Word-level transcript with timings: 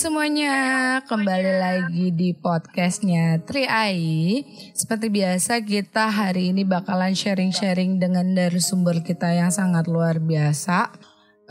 semuanya, 0.00 0.56
kembali 1.04 1.60
lagi 1.60 2.08
di 2.08 2.32
podcastnya 2.32 3.36
Tri 3.44 3.68
Ai. 3.68 4.40
Seperti 4.72 5.12
biasa 5.12 5.60
kita 5.60 6.08
hari 6.08 6.56
ini 6.56 6.64
bakalan 6.64 7.12
sharing-sharing 7.12 8.00
dengan 8.00 8.32
narasumber 8.32 9.04
kita 9.04 9.28
yang 9.28 9.52
sangat 9.52 9.92
luar 9.92 10.16
biasa. 10.16 10.88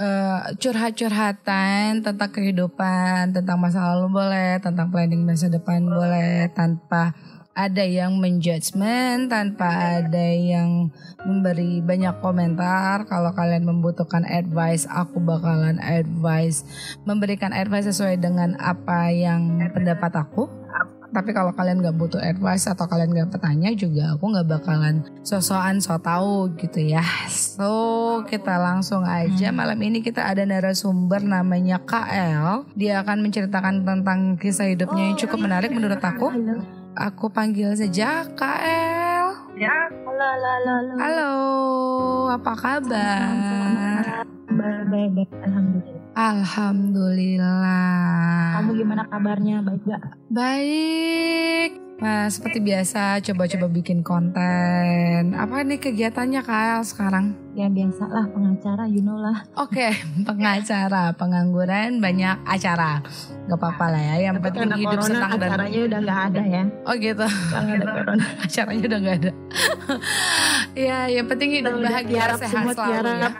Uh, 0.02 0.50
curhat-curhatan 0.57 2.02
tentang 2.02 2.32
kehidupan, 2.34 3.38
tentang 3.38 3.62
masa 3.62 3.86
lalu 3.93 4.18
boleh, 4.18 4.57
tentang 4.57 4.89
planning 4.89 5.21
masa 5.29 5.45
depan 5.45 5.86
boleh, 5.86 6.50
tanpa 6.50 7.13
ada 7.60 7.84
yang 7.84 8.16
menjudgment 8.16 9.28
tanpa 9.28 10.00
ada 10.00 10.28
yang 10.32 10.88
memberi 11.28 11.84
banyak 11.84 12.16
komentar. 12.24 13.04
Kalau 13.11 13.36
kalian 13.36 13.68
membutuhkan 13.68 14.24
advice 14.24 14.88
aku 14.88 15.20
bakalan 15.20 15.75
advice 15.83 16.64
memberikan 17.04 17.52
advice 17.52 17.92
sesuai 17.92 18.24
dengan 18.24 18.56
apa 18.64 19.11
yang 19.11 19.60
pendapat 19.75 20.16
aku. 20.16 20.47
Tapi 21.10 21.33
kalau 21.33 21.50
kalian 21.57 21.82
gak 21.82 21.97
butuh 21.97 22.21
advice 22.21 22.69
atau 22.69 22.86
kalian 22.86 23.18
gak 23.18 23.33
bertanya 23.33 23.74
juga 23.74 24.14
aku 24.14 24.30
gak 24.30 24.46
bakalan 24.46 25.02
sosokan 25.25 25.82
so 25.82 25.97
tau 25.97 26.54
gitu 26.54 26.86
ya. 26.86 27.02
So 27.28 28.21
kita 28.30 28.61
langsung 28.61 29.04
aja. 29.10 29.50
Hmm. 29.50 29.57
malam 29.57 29.80
ini 29.82 30.05
kita 30.05 30.21
ada 30.21 30.46
narasumber 30.46 31.25
namanya 31.25 31.82
KL 31.82 32.69
dia 32.78 33.02
akan 33.02 33.25
menceritakan 33.25 33.83
tentang 33.83 34.38
kisah 34.38 34.69
hidupnya 34.69 35.11
yang 35.11 35.17
cukup 35.17 35.50
menarik 35.50 35.73
menurut 35.73 35.97
aku 35.97 36.30
Aku 37.00 37.31
panggil 37.31 37.72
saja 37.80 38.28
KL. 38.36 39.56
Ya, 39.56 39.88
halo, 39.88 40.20
halo, 40.20 40.50
halo. 40.52 40.94
Halo, 41.00 41.31
apa 42.28 42.53
kabar? 42.59 44.03
Baik, 44.52 45.08
baik, 45.16 45.31
alhamdulillah. 45.39 46.03
Alhamdulillah. 46.19 48.59
Kamu 48.59 48.75
gimana 48.75 49.08
kabarnya? 49.08 49.64
Baik 49.64 49.80
gak? 49.88 50.03
Baik. 50.28 51.88
Nah, 52.00 52.31
seperti 52.31 52.64
biasa 52.64 53.19
coba-coba 53.19 53.67
bikin 53.67 54.00
konten. 54.08 55.36
Apa 55.36 55.67
nih 55.67 55.83
kegiatannya 55.83 56.39
Kyle 56.47 56.83
sekarang? 56.88 57.36
Ya 57.52 57.67
biasa 57.67 58.08
lah 58.08 58.23
pengacara, 58.31 58.88
you 58.88 59.03
know 59.03 59.19
lah. 59.19 59.44
Oke, 59.59 59.83
okay, 59.83 59.91
pengacara, 60.30 61.11
pengangguran, 61.19 62.00
banyak 62.00 62.39
acara. 62.47 63.03
Gak 63.52 63.59
apa-apa 63.59 63.86
lah 63.91 64.02
ya, 64.16 64.31
yang 64.31 64.39
Tapi 64.39 64.47
penting 64.47 64.80
hidup 64.80 64.95
corona, 64.95 65.08
senang 65.11 65.31
dan... 65.36 65.50
acaranya 65.52 65.80
udah 65.83 66.00
gak 66.00 66.19
ada 66.31 66.41
ya. 66.47 66.64
Oh 66.88 66.95
gitu. 66.95 67.28
Karena 67.28 67.72
ada 67.75 67.86
corona. 68.00 68.25
acaranya 68.47 68.84
udah 68.88 69.00
gak 69.03 69.16
ada. 69.19 69.31
ya, 70.88 71.00
yang 71.11 71.28
penting 71.28 71.50
hidup 71.52 71.73
Kita 71.75 71.84
bahagia, 71.84 72.23
sehat 72.39 72.66
selalu 72.80 73.11
ya. 73.11 73.31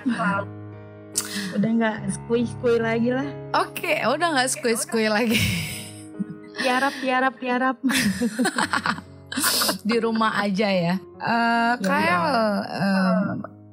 Udah 1.56 1.72
gak 1.80 1.98
skui-skui 2.12 2.76
lagi 2.84 3.10
lah. 3.16 3.28
Oke, 3.56 3.88
okay, 3.88 3.98
udah 4.04 4.28
gak 4.36 4.52
skui-skui 4.52 5.08
lagi 5.08 5.40
tiarap 6.60 6.94
tiarap 7.00 7.34
tiarap 7.40 7.76
di 9.90 9.98
rumah 9.98 10.38
aja 10.44 10.68
ya. 10.70 10.96
Uh, 11.20 11.74
ya, 11.80 11.84
Kyle, 11.84 12.30
um, 12.68 13.26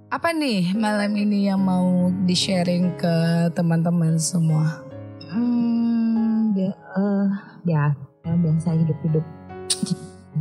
apa 0.09 0.29
nih 0.31 0.73
malam 0.79 1.13
ini 1.19 1.51
yang 1.51 1.61
mau 1.61 2.09
di 2.25 2.35
sharing 2.37 2.95
ke 2.95 3.15
teman-teman 3.53 4.17
semua? 4.17 4.83
Hmm, 5.31 6.55
bi 6.55 6.71
uh, 6.71 7.29
biasa 7.67 8.31
biasa 8.39 8.69
hidup 8.79 8.99
hidup 9.03 9.27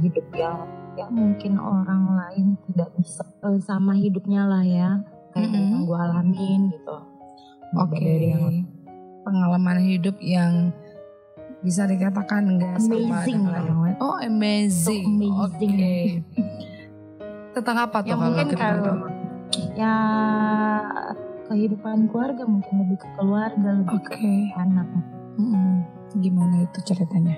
hidup 0.02 0.28
yang 0.38 0.58
yang 0.96 1.12
mungkin 1.12 1.60
orang 1.60 2.04
lain 2.16 2.48
tidak 2.72 2.90
bisa 2.96 3.24
uh, 3.44 3.60
sama 3.60 3.98
hidupnya 4.00 4.48
lah 4.48 4.64
ya 4.64 4.90
kayak 5.36 5.52
mm 5.52 5.52
-hmm. 5.52 5.68
yang 5.76 5.84
gue 5.84 6.00
alamin 6.00 6.62
gitu. 6.72 6.98
Oke. 7.76 8.00
Okay. 8.00 8.64
Pengalaman 9.26 9.82
hidup 9.84 10.16
yang 10.22 10.72
bisa 11.66 11.90
dikatakan 11.90 12.46
enggak 12.46 12.78
sama 12.78 13.26
dengan 13.26 13.58
orang 13.58 13.80
lain. 13.82 13.96
Oh 13.98 14.18
amazing. 14.22 15.02
So 15.02 15.10
amazing. 15.10 15.34
Oke. 15.34 15.58
Okay. 15.58 16.02
Tentang 17.58 17.78
apa 17.82 17.98
tuh 18.06 18.14
ya, 18.14 18.16
kalau 18.16 18.30
mungkin 18.30 18.48
kalau 18.54 18.96
ya 19.74 19.96
kehidupan 21.50 21.98
keluarga 22.14 22.44
mungkin 22.46 22.74
lebih 22.86 22.98
ke 23.02 23.08
keluarga 23.18 23.70
lebih 23.82 23.98
okay. 23.98 24.22
ke 24.54 24.60
anak. 24.62 24.88
Hmm, 25.42 25.82
gimana 26.22 26.56
itu 26.70 26.80
ceritanya? 26.86 27.36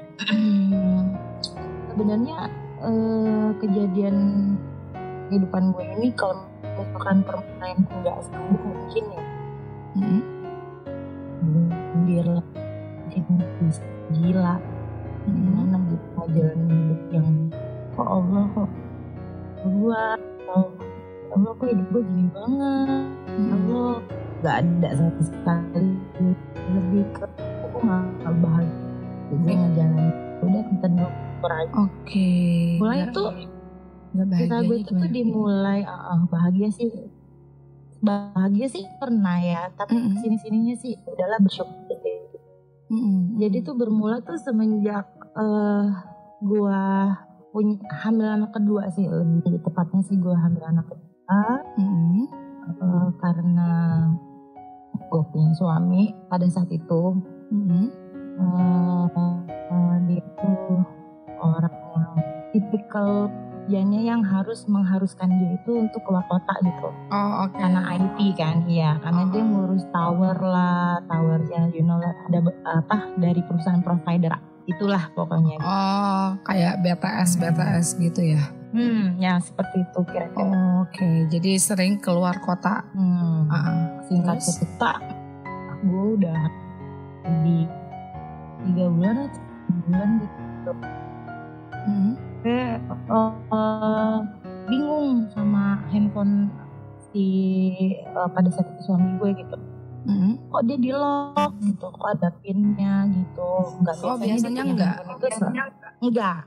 Sebenarnya 1.95 2.37
eh, 2.83 3.49
kejadian 3.63 4.15
kehidupan 5.31 5.71
gue 5.71 5.85
ini 5.97 6.11
kalau 6.19 6.43
misalkan 6.75 7.23
perempuan 7.23 7.77
nggak 8.03 8.17
sanggup 8.27 8.59
mungkin 8.59 9.03
ya. 9.07 9.23
Mm 9.97 10.03
-hmm. 10.03 10.21
Biar 12.05 12.27
bisa 13.63 13.96
gila. 14.15 14.55
Gimana 15.27 15.75
gitu 15.91 16.07
ngejalanin 16.15 16.69
hidup 16.71 17.01
yang 17.11 17.29
kok 17.95 18.07
Allah. 18.07 18.47
Kok 19.57 19.69
gua 19.81 20.03
mau 20.47 20.63
Allah 21.35 21.51
kok 21.59 21.67
hidup 21.67 21.87
gue 21.91 22.03
gini 22.07 22.29
banget. 22.31 22.87
Hmm. 23.27 23.53
Allah 23.53 23.91
gak 24.39 24.55
ada 24.63 24.89
sama 24.95 25.21
sekali. 25.21 25.89
Lebih 26.71 27.03
ke 27.15 27.25
aku 27.67 27.77
gak 27.83 28.35
bahagia 28.39 28.85
gue 29.27 29.53
ngejalanin 29.59 30.15
udah 30.39 30.63
tentang 30.71 30.93
dokter 31.03 31.51
aja. 31.51 31.73
Oke. 31.75 31.91
Okay. 32.07 32.79
mulai 32.79 32.99
itu 33.11 33.23
kita 34.17 34.55
gue 34.63 34.77
itu 34.81 34.91
tuh 34.95 35.09
dimulai 35.11 35.79
uh, 35.83 36.23
bahagia 36.31 36.71
sih. 36.71 37.11
Bahagia 37.99 38.71
sih 38.71 38.85
pernah 39.01 39.35
ya 39.41 39.67
tapi 39.75 39.97
mm 39.99 40.05
-hmm. 40.05 40.19
sini 40.21 40.37
sininya 40.39 40.75
sih 40.79 40.95
udahlah 41.09 41.41
bersyukur 41.43 41.97
Mm-hmm. 42.87 43.19
Jadi 43.43 43.57
tuh 43.67 43.75
bermula 43.75 44.23
tuh 44.23 44.39
semenjak 44.39 45.07
uh, 45.35 45.85
gua 46.39 47.11
punya 47.51 47.79
hamil 48.05 48.27
anak 48.27 48.51
kedua 48.53 48.87
sih 48.93 49.07
lebih 49.07 49.59
tepatnya 49.65 50.01
sih 50.05 50.15
gua 50.19 50.37
hamil 50.39 50.63
anak 50.63 50.85
kedua 50.87 51.41
mm-hmm. 51.79 52.23
uh, 52.79 53.09
karena 53.17 53.71
gue 55.07 55.23
punya 55.31 55.51
suami 55.55 56.11
pada 56.27 56.45
saat 56.51 56.67
itu 56.69 57.03
mm-hmm. 57.49 57.85
uh, 58.43 59.07
uh, 59.47 59.95
dia 60.05 60.23
tuh 60.35 60.83
orang 61.39 61.75
yang 61.95 62.13
tipikal 62.51 63.31
dianya 63.67 64.01
yang 64.01 64.21
harus 64.23 64.63
mengharuskan 64.65 65.27
dia 65.27 65.59
itu 65.59 65.71
untuk 65.75 66.01
keluar 66.07 66.23
kota 66.31 66.55
gitu. 66.63 66.87
Oh 67.11 67.45
oke. 67.45 67.53
Okay. 67.53 67.59
Karena 67.61 67.81
IT 67.93 68.19
kan, 68.39 68.57
iya. 68.65 68.95
Karena 69.03 69.27
oh. 69.27 69.29
dia 69.29 69.43
ngurus 69.43 69.85
tower 69.91 70.37
lah, 70.39 71.03
towernya, 71.05 71.61
you 71.75 71.83
know 71.83 71.99
lah, 71.99 72.15
ada 72.31 72.39
apa 72.65 73.11
dari 73.19 73.43
perusahaan 73.43 73.83
provider 73.83 74.33
itulah 74.67 75.03
pokoknya. 75.15 75.59
Gitu. 75.59 75.67
Oh, 75.67 76.27
kayak 76.43 76.83
BTS 76.83 77.29
hmm. 77.35 77.41
BTS 77.43 77.87
gitu 78.03 78.21
ya? 78.23 78.43
Hmm, 78.67 79.15
ya 79.15 79.39
seperti 79.39 79.79
itu 79.79 79.99
kira-kira. 80.11 80.43
Oh, 80.43 80.83
Oke, 80.83 80.99
okay. 80.99 81.15
jadi 81.31 81.55
sering 81.55 82.03
keluar 82.03 82.35
kota. 82.43 82.83
Hmm. 82.91 83.47
Uh, 83.47 84.03
Singkat 84.11 84.43
cerita, 84.43 84.99
gue 85.87 86.05
udah 86.19 86.41
di 87.47 87.63
tiga 88.67 88.85
bulan 88.91 89.15
atau 89.27 89.41
bulan 89.87 90.09
gitu. 90.19 90.71
Hmm 93.07 93.47
uh, 93.51 94.19
bingung 94.67 95.31
sama 95.31 95.79
handphone 95.89 96.51
si 97.11 97.25
uh, 98.11 98.27
pada 98.27 98.51
saat 98.51 98.67
itu 98.75 98.81
suami 98.83 99.15
gue 99.19 99.31
gitu. 99.43 99.57
Mm-hmm. 100.07 100.33
kok 100.55 100.63
dia 100.63 100.77
di 100.79 100.91
lock 100.95 101.51
gitu 101.59 101.87
kok 101.91 102.07
ada 102.07 102.29
pinnya 102.39 103.11
gitu. 103.11 103.51
Nggak 103.83 103.95
oh, 104.07 104.15
biasanya 104.15 104.63
enggak 104.63 104.95
itu 105.03 105.25
enggak 105.99 106.37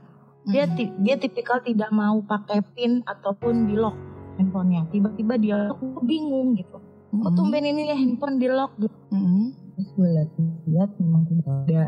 dia 0.49 0.65
mm-hmm. 0.65 1.05
dia 1.05 1.15
tipikal 1.21 1.61
tidak 1.61 1.93
mau 1.93 2.17
pakai 2.25 2.65
pin 2.73 3.05
ataupun 3.05 3.69
di 3.69 3.77
lock 3.77 3.93
handphonenya. 4.41 4.89
Tiba-tiba 4.89 5.33
dia 5.37 5.57
aku 5.69 6.01
bingung 6.01 6.57
gitu. 6.57 6.77
Mm-hmm. 6.77 7.21
kok 7.21 7.31
tumben 7.37 7.65
ini 7.65 7.81
ya 7.89 7.95
handphone 7.97 8.41
di 8.41 8.47
lock 8.49 8.73
gitu? 8.81 8.97
Mm-hmm. 9.13 9.45
terus 9.77 9.89
gue 9.97 10.09
lihat 10.73 10.89
memang 10.97 11.23
tidak 11.29 11.53
ada. 11.69 11.83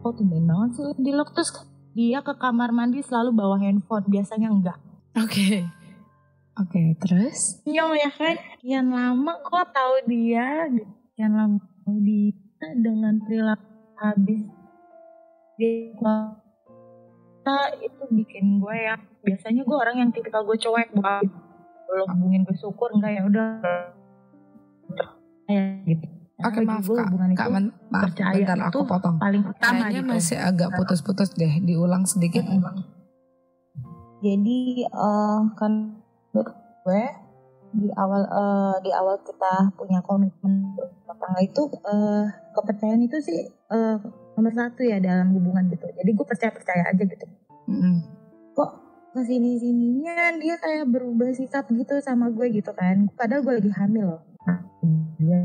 Kok 0.00 0.12
tumben 0.16 0.44
banget 0.48 0.70
sih 0.80 0.84
di 0.96 1.12
lock? 1.12 1.28
Terus 1.36 1.50
dia 1.92 2.24
ke 2.24 2.32
kamar 2.40 2.72
mandi 2.72 3.04
selalu 3.04 3.36
bawa 3.36 3.56
handphone 3.60 4.08
biasanya 4.08 4.48
enggak. 4.48 4.78
Oke. 5.16 5.28
Okay. 5.28 5.58
oke 6.56 6.72
okay, 6.72 6.86
terus? 7.00 7.60
Iya 7.68 7.84
ya 7.92 8.10
kan? 8.12 8.36
Kian 8.60 8.88
lama 8.88 9.32
kok 9.44 9.72
tahu 9.76 9.94
dia 10.08 10.68
kian 11.16 11.32
lama 11.36 11.60
tahu 11.84 11.96
dia 12.00 12.68
dengan 12.80 13.20
perilaku 13.20 13.68
habis. 14.00 14.42
Dia 15.60 15.92
itu 17.82 18.02
bikin 18.14 18.62
gue 18.62 18.76
ya 18.76 18.94
biasanya 19.26 19.66
gue 19.66 19.76
orang 19.76 19.96
yang 19.98 20.10
tipikal 20.14 20.46
gue 20.46 20.54
cuek 20.54 20.94
banget 20.94 21.26
belum 21.90 22.08
hubungin 22.16 22.46
gue 22.46 22.56
syukur 22.56 22.88
enggak 22.94 23.20
ya 23.20 23.22
udah. 23.28 23.50
Ya 25.50 25.64
gitu 25.84 26.11
Oke 26.42 26.58
okay, 26.58 26.62
maaf 26.66 26.86
kak, 26.86 27.06
kak 27.38 27.48
men, 27.48 27.64
maaf 27.88 28.12
bentar 28.14 28.58
aku 28.66 28.82
potong. 28.84 29.16
Paling 29.22 29.42
utama 29.46 29.86
Kayaknya 29.86 30.02
gitu. 30.02 30.10
masih 30.10 30.38
agak 30.42 30.68
putus-putus 30.74 31.30
deh, 31.38 31.52
diulang 31.62 32.04
sedikit. 32.04 32.42
Mm 32.42 32.58
-hmm. 32.58 32.82
Jadi 34.22 34.86
uh, 34.90 35.40
kan 35.58 36.02
gue 36.82 37.04
di 37.72 37.88
awal 37.96 38.22
uh, 38.28 38.76
di 38.84 38.92
awal 38.92 39.16
kita 39.24 39.72
punya 39.78 40.04
komitmen 40.04 40.76
tangga 41.08 41.40
itu 41.40 41.62
uh, 41.88 42.28
kepercayaan 42.52 43.00
itu 43.06 43.16
sih 43.22 43.48
uh, 43.72 43.96
nomor 44.36 44.52
satu 44.52 44.84
ya 44.84 45.00
dalam 45.00 45.32
hubungan 45.32 45.72
gitu 45.72 45.88
jadi 45.96 46.10
gue 46.12 46.26
percaya 46.26 46.52
percaya 46.52 46.82
aja 46.90 47.00
gitu 47.00 47.26
mm-hmm. 47.70 47.96
kok 48.52 48.70
ke 49.12 49.20
sini 49.24 49.56
sininya 49.56 50.36
dia 50.36 50.56
kayak 50.60 50.88
berubah 50.88 51.32
sikap 51.32 51.68
gitu 51.72 51.96
sama 52.04 52.28
gue 52.28 52.50
gitu 52.52 52.72
kan 52.76 53.08
padahal 53.16 53.40
gue 53.44 53.54
lagi 53.60 53.72
hamil 53.72 54.18
loh 54.18 54.22
nah, 54.44 54.60
dia 55.16 55.40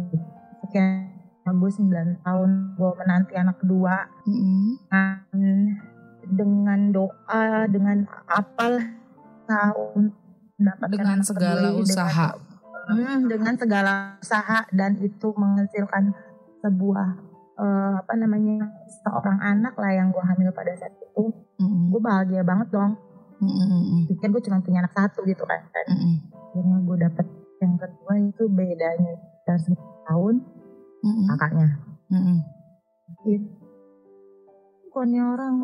sekian 0.67 1.15
gue 1.47 1.71
9 1.71 2.27
tahun 2.27 2.49
gue 2.75 2.91
menanti 2.99 3.33
anak 3.39 3.55
kedua 3.63 4.03
mm-hmm. 4.27 4.67
nah, 4.91 5.23
dengan 6.27 6.91
doa 6.91 7.71
dengan 7.71 8.03
apal 8.27 8.83
tahun 9.47 10.11
dengan 10.91 11.23
segala 11.23 11.71
usaha 11.71 12.35
dengan, 12.91 13.17
hmm, 13.23 13.27
dengan 13.31 13.53
segala 13.55 13.93
usaha 14.19 14.67
dan 14.75 14.99
itu 14.99 15.31
menghasilkan 15.39 16.11
sebuah 16.59 17.09
uh, 17.55 17.93
apa 18.03 18.13
namanya 18.19 18.67
seorang 19.07 19.39
anak 19.39 19.79
lah 19.79 19.91
yang 19.95 20.11
gue 20.11 20.23
hamil 20.23 20.51
pada 20.51 20.75
saat 20.75 20.91
itu 20.99 21.31
mm-hmm. 21.63 21.95
gue 21.95 22.01
bahagia 22.03 22.43
banget 22.43 22.67
dong 22.75 22.99
mm-hmm. 23.39 24.11
pikir 24.11 24.27
gue 24.35 24.43
cuma 24.43 24.59
punya 24.59 24.83
anak 24.83 24.91
satu 24.91 25.23
gitu 25.23 25.47
kan 25.47 25.63
mm-hmm. 25.63 26.15
akhirnya 26.27 26.77
gue 26.83 26.97
dapet 27.07 27.25
yang 27.63 27.73
kedua 27.79 28.13
itu 28.19 28.43
bedanya 28.51 29.15
dan 29.47 29.59
tahun 30.05 30.35
mm-hmm. 31.03 31.25
kakaknya. 31.35 31.67
Mm-hmm. 32.07 32.37
itu 33.27 33.49
pokoknya 34.87 35.21
orang 35.35 35.55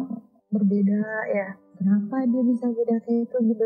berbeda 0.51 1.03
ya. 1.31 1.47
Kenapa 1.79 2.21
dia 2.29 2.43
bisa 2.45 2.65
beda 2.69 2.95
kayak 3.01 3.25
itu 3.25 3.37
gitu? 3.49 3.65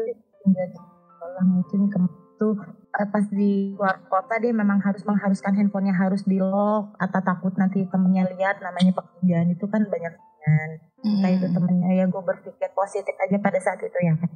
Orang 1.17 1.47
mungkin 1.59 1.81
ke 1.91 1.99
itu 2.37 2.49
eh, 2.93 3.07
pas 3.09 3.25
di 3.33 3.73
luar 3.73 4.05
kota 4.05 4.37
dia 4.37 4.53
memang 4.53 4.77
harus 4.85 5.01
mengharuskan 5.09 5.57
handphonenya 5.57 5.97
harus 5.97 6.21
di 6.21 6.37
lock 6.37 6.93
atau 7.01 7.19
takut 7.25 7.49
nanti 7.57 7.81
temennya 7.89 8.29
lihat 8.29 8.61
namanya 8.61 8.93
pekerjaan 8.93 9.49
itu 9.49 9.65
kan 9.65 9.81
banyak 9.89 10.13
kan. 10.17 10.69
Mm. 11.01 11.19
kayak 11.25 11.35
itu 11.41 11.47
temennya. 11.51 11.89
Ya 11.97 12.05
gue 12.05 12.23
berpikir 12.23 12.69
positif 12.77 13.15
aja 13.17 13.37
pada 13.41 13.59
saat 13.59 13.81
itu 13.81 13.99
ya. 14.05 14.13
Kan 14.21 14.31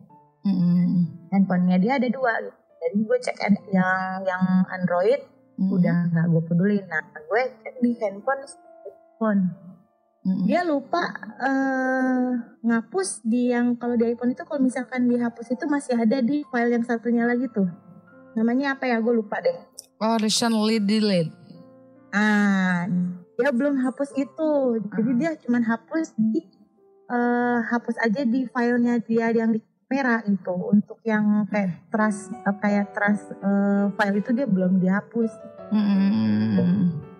mm. 0.49 1.29
handphonenya 1.29 1.77
dia 1.77 1.93
ada 2.01 2.09
dua. 2.09 2.33
Gitu 2.41 2.61
jadi 2.81 2.97
gue 3.05 3.17
cek 3.21 3.37
yang 3.69 4.25
yang 4.25 4.43
Android 4.73 5.21
mm. 5.61 5.69
udah 5.69 5.97
nggak 6.09 6.25
gue 6.25 6.41
peduli 6.49 6.77
nah 6.89 7.05
gue 7.05 7.43
di 7.77 7.93
handphone 8.01 8.41
handphone 8.41 9.43
Mm-hmm. 10.21 10.45
Dia 10.45 10.61
lupa 10.61 11.01
uh, 11.41 12.37
ngapus 12.61 13.25
di 13.25 13.49
yang 13.49 13.73
kalau 13.73 13.97
di 13.97 14.13
iPhone 14.13 14.37
itu 14.37 14.45
kalau 14.45 14.61
misalkan 14.61 15.09
dihapus 15.09 15.49
itu 15.49 15.65
masih 15.65 15.97
ada 15.97 16.21
di 16.21 16.45
file 16.53 16.77
yang 16.77 16.85
satunya 16.85 17.25
lagi 17.25 17.49
tuh. 17.49 17.65
Namanya 18.37 18.77
apa 18.77 18.85
ya? 18.85 19.01
Gue 19.01 19.17
lupa 19.17 19.41
deh. 19.41 19.57
Oh, 19.97 20.21
recently 20.21 20.77
delete. 20.77 21.33
Ah, 22.13 22.85
dia 23.33 23.49
belum 23.49 23.81
hapus 23.81 24.13
itu. 24.13 24.77
Jadi 24.93 25.09
ah. 25.09 25.17
dia 25.17 25.31
cuma 25.41 25.57
hapus 25.57 26.13
di 26.13 26.45
uh, 27.09 27.65
hapus 27.73 27.97
aja 28.05 28.21
di 28.21 28.45
filenya 28.45 29.01
dia 29.01 29.33
yang 29.33 29.57
di 29.57 29.59
kamera 29.91 30.23
itu. 30.23 30.55
Untuk 30.55 31.03
yang 31.03 31.43
kayak 31.51 31.91
trust 31.91 32.31
uh, 32.47 32.55
kayak 32.63 32.95
trust 32.95 33.27
uh, 33.43 33.91
file 33.99 34.23
itu 34.23 34.31
dia 34.31 34.47
belum 34.47 34.79
dihapus. 34.79 35.31
Mm-hmm 35.75 37.11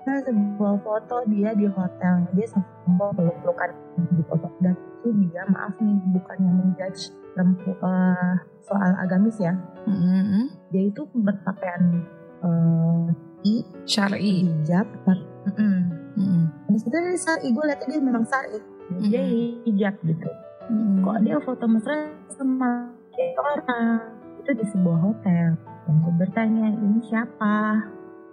ada 0.00 0.26
sebuah 0.26 0.80
foto 0.82 1.16
dia 1.28 1.52
di 1.54 1.68
hotel 1.68 2.26
dia 2.32 2.46
sempat 2.48 3.14
peluk-pelukan 3.14 3.70
di 4.16 4.22
foto 4.26 4.48
dan 4.58 4.74
itu 4.74 5.08
dia 5.28 5.44
maaf 5.48 5.76
nih 5.76 5.96
bukannya 6.12 6.50
menjudge 6.50 7.12
perempuan 7.36 7.78
uh, 7.84 8.34
soal 8.64 8.92
agamis 9.00 9.36
ya 9.38 9.54
mm-hmm. 9.86 10.44
dia 10.72 10.82
itu 10.88 11.04
berpakaian 11.12 12.04
uh, 12.42 13.12
i 13.44 13.60
syari 13.84 14.50
hijab 14.50 14.88
mm 14.88 15.52
-hmm. 15.52 15.76
Mm-hmm. 16.16 16.42
di 16.72 16.78
situ 16.80 16.90
dari 16.96 17.16
syari 17.20 17.46
gue 17.52 17.64
lihat 17.68 17.80
dia 17.84 18.00
memang 18.00 18.24
syari 18.24 18.58
mm-hmm. 18.58 19.08
dia 19.08 19.22
hijab 19.68 19.94
gitu 20.04 20.30
mm-hmm. 20.70 21.02
kok 21.02 21.18
dia 21.26 21.36
foto 21.42 21.64
mesra 21.66 21.98
sama 22.38 22.94
orang 23.18 24.00
itu 24.40 24.50
di 24.56 24.64
sebuah 24.70 24.98
hotel 25.02 25.58
dan 25.58 25.94
gue 26.00 26.14
bertanya 26.16 26.66
ini 26.70 27.02
siapa 27.04 27.82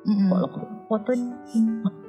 Mm-hmm. 0.07 0.31
Kok 0.31 0.87
foto 0.87 1.11
di 1.11 1.59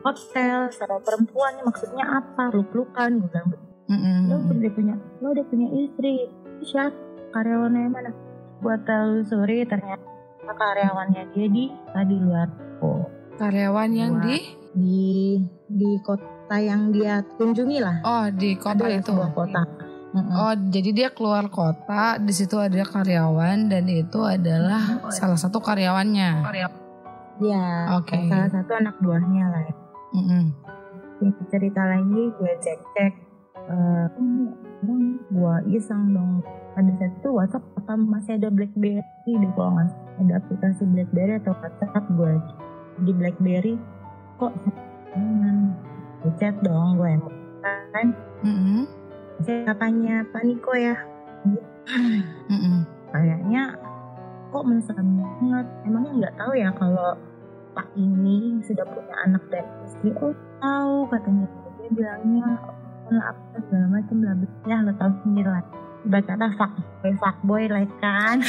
hotel 0.06 0.70
sama 0.70 1.02
perempuannya 1.02 1.66
maksudnya 1.66 2.06
apa? 2.06 2.54
Lu 2.54 2.62
pelukan 2.70 3.10
gue 3.18 3.26
bilang 3.26 3.50
mm-hmm. 3.90 4.18
Lo 4.30 4.36
udah 4.54 4.70
punya 4.70 4.94
lo 5.18 5.26
udah 5.34 5.46
punya 5.50 5.68
istri. 5.74 6.30
Siapa? 6.62 6.94
Karyawannya 7.34 7.90
mana? 7.90 8.14
Buat 8.62 8.86
telusuri 8.86 9.66
ternyata 9.66 10.06
karyawannya 10.46 11.22
dia 11.34 11.46
di 11.50 11.68
tadi 11.92 12.16
luar 12.22 12.48
oh. 12.80 13.04
Karyawan 13.36 13.90
yang 13.90 14.22
di 14.22 14.36
di 14.78 15.02
di 15.66 15.90
kota 16.06 16.56
yang 16.58 16.94
dia 16.94 17.22
kunjungi 17.34 17.78
lah. 17.82 17.98
Oh, 18.06 18.26
di 18.30 18.54
kota 18.54 18.86
Ada 18.86 18.98
itu. 19.02 19.10
Sebuah 19.10 19.30
kota. 19.34 19.62
Mm-hmm. 20.08 20.32
Oh, 20.40 20.54
jadi 20.72 20.90
dia 20.96 21.08
keluar 21.12 21.52
kota, 21.52 22.16
di 22.16 22.32
situ 22.32 22.56
ada 22.56 22.80
karyawan 22.80 23.68
dan 23.68 23.84
itu 23.84 24.24
adalah 24.24 25.04
oh, 25.04 25.12
salah 25.12 25.36
satu 25.36 25.60
karyawannya. 25.60 26.48
Karyawan 26.48 26.88
Iya. 27.38 27.66
Oke. 28.02 28.18
Okay. 28.18 28.26
Salah 28.26 28.50
satu 28.50 28.72
anak 28.74 28.96
buahnya 28.98 29.44
lah. 29.46 29.62
Ya. 29.62 29.74
Mm 30.08 30.24
-hmm. 30.24 30.44
cerita 31.52 31.82
lagi 31.86 32.22
gue 32.34 32.52
cek 32.62 32.80
cek. 32.96 33.12
Uh, 33.68 34.06
orang 34.82 35.04
gue 35.28 35.54
iseng 35.78 36.16
dong. 36.16 36.42
Pada 36.74 36.90
saat 36.98 37.12
itu 37.14 37.28
WhatsApp 37.30 37.64
apa 37.78 37.92
masih 37.98 38.38
ada 38.38 38.48
BlackBerry 38.54 39.02
kalau 39.58 39.74
nggak 39.74 39.90
ada 40.18 40.34
aplikasi 40.38 40.82
BlackBerry 40.86 41.34
atau 41.42 41.52
WhatsApp 41.58 42.06
gue 42.14 42.32
di 43.02 43.12
BlackBerry 43.14 43.74
kok 44.38 44.54
gue 46.22 46.32
chat 46.38 46.54
dong 46.62 46.98
gue 46.98 47.10
kan 47.94 48.06
mm 48.46 48.82
-hmm. 49.38 49.64
siapanya 49.64 50.26
Pak 50.30 50.42
Niko 50.44 50.72
ya 50.74 50.96
mm 51.46 52.58
-hmm. 52.58 52.80
kayaknya 53.14 53.62
kok 54.48 54.64
mesra 54.64 54.96
banget 54.96 55.66
emangnya 55.84 56.12
nggak 56.24 56.36
tahu 56.40 56.52
ya 56.56 56.70
kalau 56.72 57.12
pak 57.76 57.88
ini 57.94 58.58
sudah 58.64 58.84
punya 58.88 59.14
anak 59.28 59.44
dan 59.52 59.64
istri 59.84 60.10
oh 60.18 60.32
tahu 60.58 61.04
katanya 61.12 61.46
dia 61.78 61.90
bilangnya 61.92 62.48
oh, 63.12 63.22
apa 63.22 63.56
segala 63.68 63.86
macam 63.92 64.16
lah 64.24 64.34
ya 64.64 64.76
lo 64.82 64.92
tahu 64.96 65.12
sendiri 65.22 65.48
lah 65.52 65.64
berkata 66.08 66.46
fuck 66.56 66.72
boy 67.04 67.12
fuck 67.20 67.38
boy 67.44 67.64
lah 67.68 67.84
kan 68.00 68.40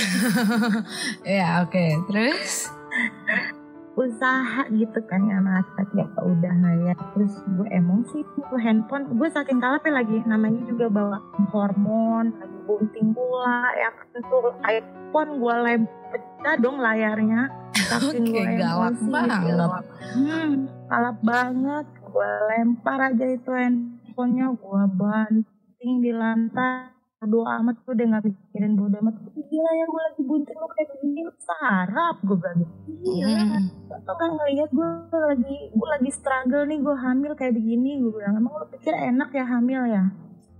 ya 1.27 1.61
oke 1.61 1.71
okay. 1.75 1.99
terus 2.07 2.71
usaha 3.99 4.63
gitu 4.71 4.99
kan 5.11 5.27
ya 5.27 5.43
anak 5.43 5.67
ya 5.91 6.07
udah 6.07 6.53
lah 6.63 6.75
ya. 6.87 6.93
Terus 7.11 7.33
gue 7.43 7.67
emosi 7.67 8.23
tuh 8.23 8.59
handphone 8.59 9.11
gue 9.11 9.27
saking 9.27 9.59
kalapnya 9.59 9.99
lagi 9.99 10.23
namanya 10.23 10.63
juga 10.63 10.87
bawa 10.87 11.17
hormon 11.51 12.31
lagi 12.39 12.57
bunting 12.63 13.11
pula 13.11 13.75
ya 13.75 13.91
kan 13.91 14.19
tuh 14.23 14.55
iPhone 14.63 15.31
gue 15.43 15.55
lem 15.67 15.81
pecah 16.15 16.55
dong 16.63 16.79
layarnya. 16.79 17.51
Saking 17.75 18.25
okay, 18.31 18.43
gue 18.55 18.63
galak 18.63 18.95
emosi 18.95 19.05
banget. 19.11 19.39
Galak. 19.51 19.83
hmm 20.15 20.51
galak 20.87 21.17
banget. 21.19 21.85
Gue 22.09 22.31
lempar 22.47 22.99
aja 23.11 23.25
itu 23.27 23.51
handphonenya 23.51 24.47
gue 24.55 24.83
banting 24.95 25.93
di 25.99 26.11
lantai 26.15 26.98
bodo 27.19 27.43
amat 27.43 27.75
gue 27.83 27.91
udah 27.99 28.05
gak 28.15 28.23
pikirin 28.31 28.79
bodo 28.79 28.95
amat. 29.03 29.15
Gila 29.35 29.71
ya 29.75 29.85
gue 29.91 30.01
lagi 30.07 30.21
bunting 30.23 30.55
lo 30.55 30.67
kayak 30.71 30.87
begini 30.95 31.21
sarap 31.43 32.15
gue 32.23 32.37
bilang 32.39 32.63
gila 32.87 33.39
mm. 33.43 33.63
atau 33.91 34.13
kan 34.15 34.29
ngeliat 34.39 34.69
gue 34.71 34.89
lagi 35.11 35.57
gue 35.75 35.87
lagi 35.99 36.11
struggle 36.15 36.63
nih 36.63 36.79
gue 36.79 36.95
hamil 36.95 37.31
kayak 37.35 37.59
begini 37.59 37.99
gue 37.99 38.11
bilang. 38.15 38.39
Emang 38.39 38.55
lo 38.55 38.67
pikir 38.71 38.95
enak 38.95 39.35
ya 39.35 39.43
hamil 39.43 39.81
ya? 39.91 40.03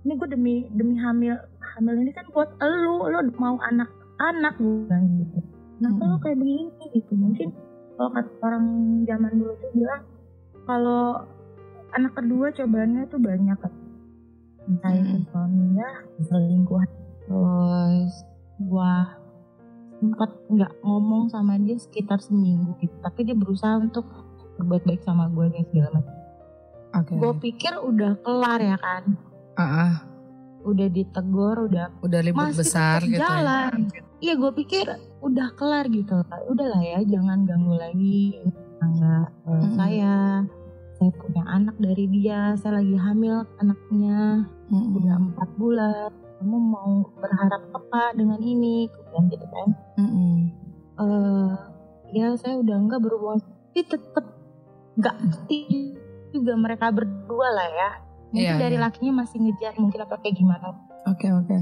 Ini 0.04 0.12
gue 0.20 0.28
demi 0.28 0.68
demi 0.76 1.00
hamil 1.00 1.32
hamil 1.64 1.94
ini 1.96 2.12
kan 2.12 2.28
buat 2.28 2.52
lo 2.60 3.08
lo 3.08 3.18
mau 3.40 3.56
anak 3.64 3.88
anak 4.20 4.60
gue 4.60 4.84
bilang 4.84 5.04
gitu. 5.16 5.40
Kenapa 5.80 6.02
mm. 6.04 6.10
lo 6.12 6.16
kayak 6.20 6.38
begini 6.44 6.84
gitu? 6.92 7.12
Mungkin 7.16 7.48
kalau 7.96 8.10
kata 8.12 8.32
orang 8.44 8.66
zaman 9.08 9.32
dulu 9.32 9.52
tuh 9.64 9.70
bilang 9.72 10.02
kalau 10.68 11.24
anak 11.96 12.12
kedua 12.12 12.52
cobaannya 12.52 13.08
tuh 13.08 13.16
banyak 13.16 13.58
entah 14.70 14.94
itu 14.94 15.16
suami 15.34 15.66
ya 15.74 15.90
selingkuh 16.30 16.84
terus 17.26 18.12
gua 18.70 19.18
sempat 20.00 20.30
nggak 20.48 20.72
ngomong 20.80 21.28
sama 21.28 21.60
dia 21.60 21.76
sekitar 21.76 22.22
seminggu 22.24 22.72
gitu 22.80 22.94
tapi 23.04 23.28
dia 23.28 23.36
berusaha 23.36 23.76
untuk 23.76 24.08
berbuat 24.56 24.82
baik 24.88 25.02
sama 25.04 25.28
gue 25.28 25.52
dan 25.52 25.64
segala 25.68 25.88
macam 26.00 26.16
okay. 26.96 27.16
gue 27.20 27.32
pikir 27.50 27.72
udah 27.76 28.12
kelar 28.24 28.60
ya 28.64 28.76
kan 28.80 29.04
uh 29.56 29.62
-uh. 29.62 29.92
udah 30.64 30.88
ditegur 30.88 31.56
udah 31.68 31.92
udah 32.00 32.20
ribut 32.24 32.56
besar 32.56 33.04
gitu 33.04 33.20
ya? 33.20 33.28
jalan 33.28 33.92
ya. 33.92 34.02
iya 34.24 34.34
gue 34.40 34.52
pikir 34.56 34.88
udah 35.20 35.48
kelar 35.60 35.84
gitu 35.92 36.24
udah 36.24 36.66
lah 36.72 36.82
ya 36.84 37.00
jangan 37.04 37.44
ganggu 37.44 37.76
lagi 37.76 38.40
nggak 38.80 39.28
uh, 39.44 39.52
mm 39.52 39.60
-hmm. 39.60 39.72
saya 39.76 40.14
saya 41.00 41.16
punya 41.16 41.42
anak 41.48 41.80
dari 41.80 42.04
dia 42.12 42.52
saya 42.60 42.84
lagi 42.84 42.92
hamil 42.92 43.48
anaknya 43.56 44.44
hmm. 44.68 45.00
udah 45.00 45.16
empat 45.16 45.48
bulan 45.56 46.12
kamu 46.36 46.56
mau 46.60 46.92
berharap 47.16 47.62
apa 47.72 48.02
dengan 48.12 48.36
ini 48.44 48.84
kemudian 48.92 49.24
gitu 49.32 49.46
kan 49.48 49.68
hmm. 49.96 50.36
uh, 51.00 51.50
ya 52.12 52.36
saya 52.36 52.60
udah 52.60 52.76
enggak 52.76 53.00
berhubungan 53.00 53.40
tapi 53.40 53.80
tetep 53.88 54.26
nggak 55.00 55.16
ngerti 55.24 55.58
juga 56.36 56.52
mereka 56.60 56.92
berdua 56.92 57.48
lah 57.48 57.68
ya 57.72 57.90
mungkin 58.30 58.54
Iya, 58.54 58.62
dari 58.62 58.76
iya. 58.76 58.84
lakinya 58.84 59.24
masih 59.24 59.40
ngejar 59.40 59.74
mungkin 59.80 60.04
apa 60.04 60.14
kayak 60.20 60.36
gimana 60.36 60.76
Oke 61.08 61.32
oke. 61.32 61.58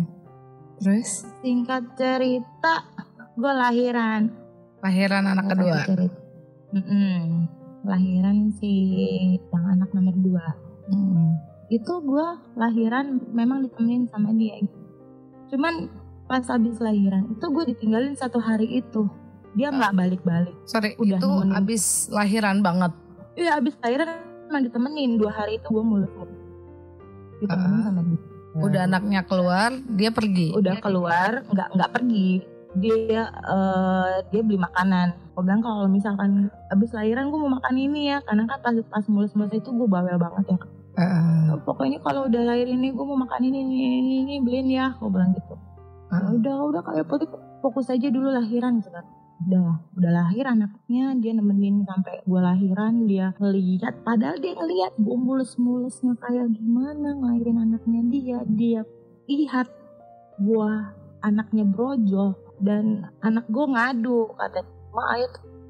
Terus 0.82 1.30
singkat 1.46 1.94
cerita 1.94 2.90
gue 3.38 3.52
lahiran 3.54 4.34
lahiran 4.82 5.24
anak 5.30 5.46
kedua. 5.46 5.78
Cerita. 5.86 6.18
Mm-mm. 6.74 7.48
Lahiran 7.80 8.50
si 8.52 8.72
yang 9.44 9.64
anak 9.68 9.90
nomor 9.92 10.14
dua 10.14 10.46
Mm. 10.88 11.36
itu 11.68 11.92
gue 12.00 12.26
lahiran 12.54 13.06
memang 13.28 13.60
ditemenin 13.60 14.08
sama 14.08 14.32
dia 14.32 14.56
cuman 15.46 15.92
pas 16.24 16.40
habis 16.44 16.76
lahiran 16.78 17.28
itu 17.28 17.44
gue 17.44 17.64
ditinggalin 17.66 18.12
satu 18.12 18.38
hari 18.38 18.80
itu 18.80 19.04
dia 19.52 19.68
nggak 19.68 19.92
balik-balik 19.92 20.56
Sorry, 20.64 20.96
Udah 20.96 21.16
itu 21.16 21.28
nemenin. 21.28 21.52
abis 21.54 21.82
lahiran 22.08 22.60
banget. 22.60 22.92
iya 23.34 23.56
habis 23.56 23.76
lahiran 23.78 24.08
emang 24.46 24.62
ditemenin 24.64 25.10
dua 25.16 25.28
hari 25.30 25.56
itu 25.56 25.68
gue 25.68 25.84
mulus 25.84 26.12
ditemenin 27.38 27.76
Ah. 27.76 27.84
sama 27.84 28.00
dia 28.02 28.20
Udah 28.58 28.82
anaknya 28.82 29.20
keluar, 29.22 29.70
dia 29.86 30.10
pergi. 30.10 30.50
udah 30.50 30.80
keluar 30.80 31.44
nggak 31.46 31.68
nggak 31.70 31.90
pergi 31.92 32.30
dia 32.80 33.22
eh, 33.30 34.14
dia 34.30 34.40
beli 34.42 34.58
makanan. 34.58 35.14
Gue 35.34 35.42
bilang 35.46 35.62
kalau 35.62 35.86
misalkan 35.86 36.50
habis 36.70 36.90
lahiran 36.94 37.30
gue 37.30 37.38
mau 37.38 37.52
makan 37.58 37.74
ini 37.76 38.14
ya. 38.14 38.18
Karena 38.24 38.46
kan 38.46 38.58
pas 38.62 38.74
pas 38.88 39.04
mulus-mulus 39.06 39.54
itu 39.54 39.70
gue 39.70 39.88
bawel 39.88 40.16
banget 40.16 40.56
ya. 40.56 40.58
Heeh. 40.98 41.54
pokoknya 41.62 42.02
kalau 42.02 42.26
udah 42.26 42.42
lahir 42.42 42.66
ini 42.66 42.90
gue 42.90 43.04
mau 43.06 43.14
makan 43.14 43.46
ini 43.46 43.62
ini 43.62 43.76
ini, 44.02 44.14
ini 44.26 44.34
beliin 44.42 44.66
ya 44.66 44.98
gue 44.98 45.06
bilang 45.06 45.30
gitu. 45.30 45.54
Ya 45.54 46.18
Heeh. 46.18 46.30
udah 46.42 46.56
udah 46.74 46.82
kayak 46.82 47.06
fokus 47.06 47.30
fokus 47.62 47.86
aja 47.94 48.10
dulu 48.10 48.34
lahiran 48.34 48.82
gitu 48.82 48.90
udah 49.38 49.78
udah 49.94 50.10
lahir 50.10 50.50
anaknya 50.50 51.14
dia 51.22 51.30
nemenin 51.30 51.86
sampai 51.86 52.26
gue 52.26 52.40
lahiran 52.42 53.06
dia 53.06 53.30
ngeliat. 53.38 54.02
Padahal 54.02 54.42
dia 54.42 54.58
ngeliat 54.58 54.98
gue 54.98 55.14
mulus-mulusnya 55.14 56.18
kayak 56.18 56.58
gimana 56.58 57.14
ngelahirin 57.14 57.62
anaknya 57.62 58.02
dia 58.10 58.38
dia 58.50 58.80
lihat 59.30 59.70
gue 60.42 60.70
anaknya 61.22 61.62
brojol 61.62 62.34
dan 62.58 63.06
anak 63.22 63.46
gue 63.46 63.66
ngadu 63.66 64.34
kata 64.34 64.60
ma 64.94 65.14
ayo 65.14 65.26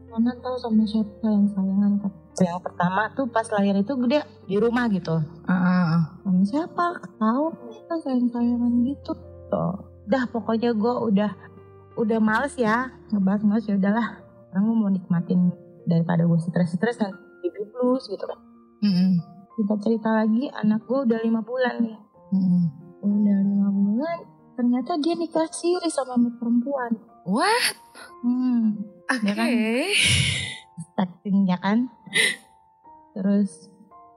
mana 0.08 0.32
tahu 0.40 0.56
sama 0.56 0.82
siapa 0.88 1.26
yang 1.28 1.46
sayangan 1.52 1.92
kata 2.00 2.42
yang 2.48 2.62
pertama 2.62 3.12
tuh 3.12 3.26
pas 3.28 3.44
lahir 3.52 3.76
itu 3.76 3.92
dia 4.08 4.24
di 4.48 4.56
rumah 4.56 4.88
gitu 4.88 5.20
Heeh. 5.44 5.90
sama 6.24 6.42
siapa 6.48 6.86
tahu 7.20 7.44
kita 7.68 7.94
sayang 8.00 8.28
sayangan 8.32 8.72
gitu 8.88 9.12
tuh 9.52 9.74
dah 10.08 10.24
pokoknya 10.32 10.72
gue 10.72 10.94
udah 11.12 11.30
udah 11.98 12.18
males 12.22 12.54
ya 12.56 12.88
ngebahas 13.12 13.42
males 13.44 13.66
ya 13.68 13.76
udahlah 13.76 14.22
gue 14.54 14.74
mau 14.74 14.88
nikmatin 14.88 15.52
daripada 15.84 16.24
gue 16.24 16.40
stres 16.40 16.72
stres 16.72 16.96
nanti 16.98 17.18
baby 17.44 17.68
blues 17.74 18.08
gitu 18.08 18.24
kan 18.24 18.38
Mm-mm. 18.80 19.20
kita 19.60 19.74
cerita 19.82 20.08
lagi 20.14 20.48
anak 20.50 20.86
gue 20.88 20.98
udah 21.04 21.18
lima 21.20 21.40
bulan 21.44 21.84
nih 21.84 21.98
Mm-mm. 22.32 22.62
udah 23.02 23.38
lima 23.44 23.68
bulan 23.68 24.18
ternyata 24.58 24.98
dia 24.98 25.14
nikah 25.14 25.46
siri 25.48 25.86
sama 25.86 26.18
perempuan 26.34 26.98
What? 27.22 27.78
hmm 28.26 28.74
Oke. 29.06 29.22
Ya 29.22 29.34
kan? 29.38 29.48
ya 31.46 31.56
kan 31.62 31.78
terus 33.14 33.70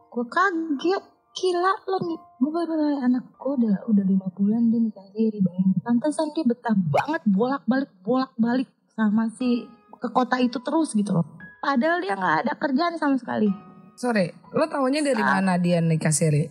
gue 0.09 0.25
kaget 0.25 1.03
gila 1.31 1.73
lo 1.87 1.97
nih 2.01 2.19
gue 2.19 2.51
baru 2.51 2.73
lahir 2.73 2.99
anak 3.05 3.23
gue 3.37 3.53
udah 3.61 3.75
udah 3.85 4.03
lima 4.03 4.27
bulan 4.33 4.67
dia 4.67 4.81
nikah 4.81 5.05
siri 5.13 5.39
bayangin 5.39 5.77
pantesan 5.79 6.33
dia 6.33 6.43
betah 6.43 6.75
banget 6.75 7.21
bolak 7.29 7.63
balik 7.63 7.91
bolak 8.01 8.33
balik 8.35 8.67
sama 8.91 9.29
si 9.31 9.63
ke 9.95 10.09
kota 10.09 10.41
itu 10.41 10.57
terus 10.59 10.91
gitu 10.91 11.13
loh 11.13 11.23
padahal 11.61 12.01
dia 12.01 12.17
nggak 12.17 12.37
ada 12.43 12.53
kerjaan 12.57 12.97
sama 12.97 13.15
sekali 13.21 13.47
Sorry, 13.91 14.33
lo 14.57 14.65
taunya 14.65 15.05
dari 15.05 15.21
Ah. 15.21 15.37
mana 15.37 15.61
dia 15.61 15.77
nikah 15.77 16.09
siri? 16.09 16.49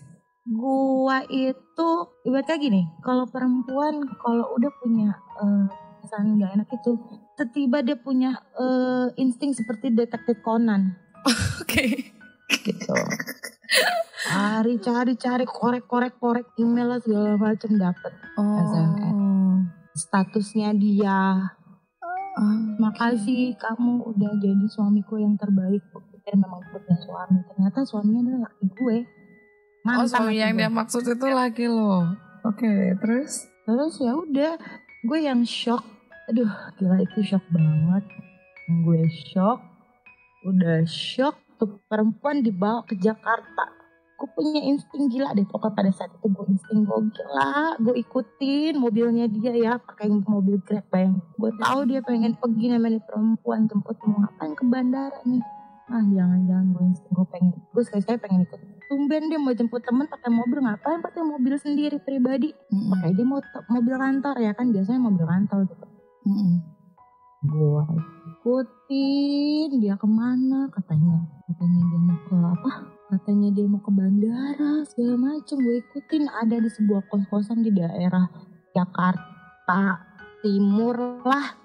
Gua 0.51 1.23
itu 1.31 1.89
ibaratnya 2.27 2.57
gini 2.59 2.83
kalau 3.07 3.25
perempuan 3.31 4.03
kalau 4.19 4.51
udah 4.59 4.73
punya 4.83 5.15
eh, 5.39 5.67
perasaan 6.11 6.43
nggak 6.43 6.53
enak 6.59 6.69
itu 6.75 6.99
tiba 7.55 7.81
dia 7.87 7.97
punya 7.97 8.35
eh, 8.59 9.15
insting 9.17 9.55
seperti 9.55 9.95
detektif 9.95 10.43
Conan. 10.43 10.99
Oke. 11.63 12.13
gitu. 12.51 12.95
Cari 14.27 14.75
cari 14.83 15.15
cari 15.15 15.47
korek 15.47 15.87
korek 15.87 16.19
korek 16.19 16.51
email 16.59 16.93
lah 16.93 17.01
segala 17.01 17.39
macem 17.39 17.79
dapet. 17.79 18.13
Oh. 18.37 18.59
SMS. 18.59 19.15
statusnya 19.91 20.75
dia. 20.75 21.55
Oh, 22.41 22.59
makasih 22.83 23.55
kamu 23.59 24.03
udah 24.11 24.33
jadi 24.43 24.67
suamiku 24.67 25.17
yang 25.17 25.39
terbaik. 25.39 25.81
Pikir 25.95 26.35
memang 26.35 26.61
punya 26.75 26.97
suami. 26.99 27.41
Ternyata 27.55 27.87
suaminya 27.87 28.21
adalah 28.27 28.41
laki 28.51 28.67
gue 28.75 28.97
Oh, 29.81 30.05
mantan 30.05 30.09
suami 30.09 30.37
laki 30.37 30.41
yang 30.45 30.53
gue. 30.53 30.61
dia 30.61 30.71
maksud 30.71 31.03
itu 31.09 31.27
laki 31.29 31.65
lo. 31.69 32.13
Oke, 32.41 32.97
terus? 33.01 33.51
terus 33.71 34.03
ya 34.03 34.19
udah 34.19 34.53
gue 35.07 35.19
yang 35.23 35.47
shock 35.47 35.87
aduh 36.27 36.51
gila 36.75 36.99
itu 36.99 37.23
shock 37.23 37.45
banget 37.55 38.05
gue 38.83 39.03
shock 39.31 39.63
udah 40.43 40.83
shock 40.91 41.39
tuh 41.55 41.79
perempuan 41.87 42.43
dibawa 42.43 42.83
ke 42.83 42.99
Jakarta 42.99 43.71
gue 44.19 44.29
punya 44.35 44.59
insting 44.67 45.07
gila 45.07 45.31
deh 45.39 45.47
pokoknya 45.47 45.77
pada 45.79 45.91
saat 45.95 46.11
itu 46.19 46.27
gue 46.35 46.45
insting 46.51 46.83
gue 46.83 46.99
gila 47.15 47.79
gue 47.79 47.95
ikutin 48.03 48.75
mobilnya 48.75 49.31
dia 49.31 49.55
ya 49.55 49.73
pakai 49.79 50.11
mobil 50.11 50.59
grab 50.67 50.85
bayang 50.91 51.23
gue 51.39 51.51
tahu 51.63 51.81
dia 51.87 52.03
pengen 52.03 52.35
pergi 52.35 52.75
namanya 52.75 52.99
perempuan 53.07 53.71
jemput 53.71 53.97
mau 54.03 54.19
ngapain 54.25 54.53
ke 54.59 54.65
bandara 54.67 55.21
nih 55.31 55.47
ah 55.95 56.03
jangan 56.11 56.43
jangan 56.43 56.67
gue 56.75 56.85
insting 56.91 57.13
gue 57.15 57.27
pengen 57.31 57.55
gue 57.55 57.83
sekali 57.87 58.03
sekali 58.03 58.19
pengen 58.19 58.41
ikut 58.51 58.61
tumben 59.01 59.33
dia 59.33 59.41
mau 59.41 59.57
jemput 59.57 59.81
temen 59.81 60.05
pakai 60.05 60.29
mobil 60.29 60.61
ngapain 60.61 61.01
pakai 61.01 61.25
mobil 61.25 61.57
sendiri 61.57 61.97
pribadi? 62.05 62.53
Mm-mm. 62.69 62.93
pakai 62.93 63.17
dia 63.17 63.25
mau 63.25 63.41
mobil 63.73 63.97
kantor 63.97 64.37
ya 64.37 64.53
kan 64.53 64.69
biasanya 64.77 65.01
mobil 65.01 65.25
kantor 65.25 65.65
gitu. 65.73 65.87
Mm-mm. 66.29 66.61
gue 67.41 67.85
ikutin 68.37 69.81
dia 69.81 69.97
ke 69.97 70.05
mana? 70.05 70.69
Katanya 70.69 71.25
katanya 71.49 71.81
dia 71.81 71.97
mau 71.97 72.19
ke 72.29 72.37
apa? 72.37 72.73
Katanya 73.09 73.49
dia 73.57 73.65
mau 73.65 73.81
ke 73.81 73.89
bandara 73.89 74.85
segala 74.85 75.17
macem. 75.17 75.57
Gue 75.65 75.81
ikutin 75.81 76.29
ada 76.29 76.61
di 76.61 76.69
sebuah 76.69 77.09
kos-kosan 77.09 77.65
di 77.65 77.73
daerah 77.73 78.29
Jakarta 78.77 80.05
Timur 80.45 81.25
lah. 81.25 81.57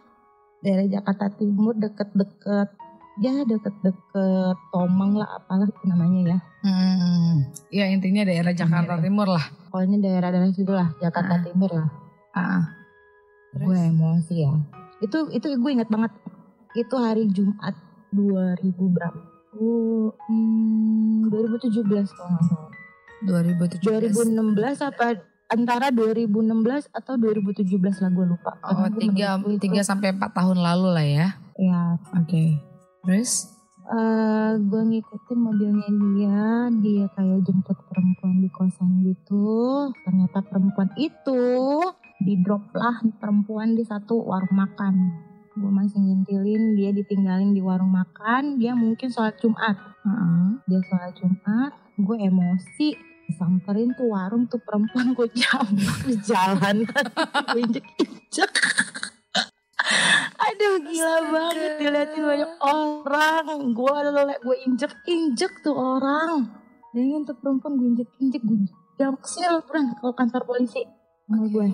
Daerah 0.64 0.88
Jakarta 0.88 1.28
Timur 1.36 1.76
deket-deket 1.76 2.85
ya 3.18 3.44
deket-deket 3.44 4.58
Tomang 4.70 5.16
lah 5.16 5.30
apalah 5.34 5.66
itu 5.66 5.84
namanya 5.86 6.20
ya 6.28 6.40
Hmm. 6.62 7.46
Ya 7.70 7.86
intinya 7.86 8.24
daerah 8.24 8.50
Jakarta 8.50 8.98
Daerah. 8.98 9.04
Timur 9.04 9.28
lah. 9.30 9.46
pokoknya 9.68 9.98
daerah-daerah 10.00 10.50
situ 10.50 10.68
lah 10.68 10.90
Jakarta 10.98 11.34
Ah. 11.34 11.42
Timur 11.42 11.72
lah 11.72 11.88
Ah. 12.32 12.64
gue 13.54 13.78
emosi 13.86 14.36
ya 14.42 14.52
itu 15.00 15.18
itu 15.30 15.46
gue 15.48 15.72
inget 15.72 15.88
banget 15.88 16.12
itu 16.74 16.96
hari 16.96 17.28
Jumat 17.28 17.76
2000 18.10 18.60
berapa 18.90 19.20
Uh, 19.56 20.12
hmm, 20.28 21.32
2017 21.32 21.72
kalau 22.12 22.28
nggak 22.28 22.44
salah 22.44 22.72
2017. 23.24 24.12
2016 24.12 24.36
apa 24.84 25.16
antara 25.48 25.88
2016 25.90 26.28
atau 26.92 27.16
2017 27.16 27.64
lah 27.96 28.12
gue 28.12 28.26
lupa 28.28 28.52
Oh, 28.62 28.84
tiga, 28.92 29.40
tiga 29.56 29.80
sampai 29.82 30.12
empat 30.12 30.34
tahun 30.34 30.60
lalu 30.60 30.88
lah 30.92 31.06
ya. 31.06 31.28
ya 31.56 31.96
Oke. 32.14 32.60
Terus? 33.06 33.56
eh, 33.86 34.52
gue 34.58 34.82
ngikutin 34.82 35.40
mobilnya 35.40 35.90
dia. 35.90 36.42
Dia 36.82 37.06
kayak 37.14 37.40
jemput 37.46 37.78
perempuan 37.90 38.42
di 38.42 38.50
kosan 38.50 39.06
gitu. 39.06 39.90
Ternyata 40.06 40.42
perempuan 40.42 40.90
itu 40.98 41.44
di 42.26 42.40
drop 42.42 42.72
lah 42.74 43.04
perempuan 43.22 43.78
di 43.78 43.86
satu 43.86 44.26
warung 44.26 44.56
makan. 44.56 44.96
Gue 45.56 45.72
masih 45.72 46.04
ngintilin 46.04 46.76
dia 46.76 46.92
ditinggalin 46.92 47.56
di 47.56 47.62
warung 47.62 47.94
makan. 47.94 48.58
Dia 48.60 48.76
mungkin 48.76 49.08
sholat 49.08 49.38
Jumat. 49.40 49.78
Heeh. 50.06 50.46
dia 50.70 50.82
sholat 50.90 51.14
Jumat 51.16 51.72
gue 51.96 52.18
emosi. 52.20 52.90
Samperin 53.26 53.90
tuh 53.98 54.14
warung 54.14 54.46
tuh 54.46 54.62
perempuan 54.62 55.18
gue 55.18 55.26
jambak 55.42 55.98
di 56.06 56.14
jalan. 56.22 56.86
Gue 57.50 57.62
injek 57.66 57.86
injek 57.98 58.54
aduh 60.56 60.76
gila 60.88 61.16
banget 61.36 61.72
diliatin 61.84 62.24
banyak 62.24 62.52
orang. 62.64 63.46
Gue 63.76 63.92
lelek 63.92 64.40
gue 64.40 64.58
injek 64.64 64.92
injek 65.04 65.52
tuh 65.60 65.76
orang. 65.76 66.48
Dengan 66.96 67.28
tuh 67.28 67.36
perempuan 67.36 67.76
gue 67.76 67.92
injek 67.92 68.10
injek 68.24 68.40
gue 68.40 68.72
jambak 68.96 69.28
sil 69.28 69.60
pernah 69.68 69.92
ke 70.00 70.08
kantor 70.16 70.48
polisi. 70.48 70.88
Sama 71.28 71.52
gue 71.52 71.68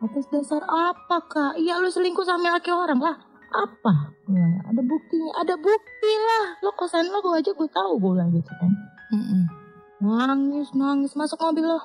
atas 0.00 0.24
dasar 0.32 0.64
apa 0.64 1.16
kak? 1.28 1.52
Iya 1.60 1.76
lu 1.76 1.92
selingkuh 1.92 2.24
sama 2.24 2.56
laki 2.56 2.72
orang 2.72 3.04
lah. 3.04 3.20
Apa? 3.52 4.16
Bilang, 4.24 4.64
ada 4.64 4.80
buktinya 4.80 5.32
ada 5.44 5.54
bukti 5.60 6.12
lah. 6.16 6.46
Lo 6.64 6.72
kosan 6.72 7.12
lo 7.12 7.20
gue 7.20 7.36
aja 7.36 7.52
gue 7.52 7.68
tahu 7.68 8.00
gue 8.00 8.10
bilang 8.16 8.32
gitu 8.32 8.52
kan. 8.56 8.72
Mm-mm. 9.12 9.42
nangis 10.00 10.72
nangis. 10.72 11.12
Masuk 11.12 11.36
mobil 11.36 11.68
lo 11.68 11.78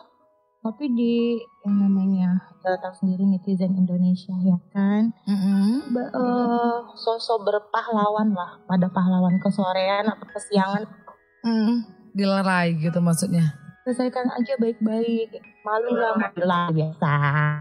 tapi 0.62 0.90
di 0.92 1.38
yang 1.64 1.78
namanya 1.88 2.30
kita 2.60 2.76
tahu 2.82 2.94
sendiri 3.06 3.24
netizen 3.24 3.78
Indonesia 3.78 4.34
ya 4.44 4.58
kan? 4.74 5.14
Mm-mm. 5.30 5.94
Ba- 5.94 6.12
eh, 6.12 6.78
sosok 6.98 7.48
berpahlawan 7.48 8.34
lah 8.34 8.60
pada 8.68 8.90
pahlawan 8.92 9.38
kesorean 9.40 10.10
atau 10.10 10.28
kesiangan. 10.28 10.84
Mm. 11.46 11.96
dilerai 12.18 12.74
gitu 12.82 12.98
maksudnya? 12.98 13.54
Selesaikan 13.86 14.26
aja 14.34 14.58
baik-baik. 14.58 15.38
Malu 15.62 15.94
lah 15.94 16.18
malu 16.18 16.74
biasa. 16.74 17.14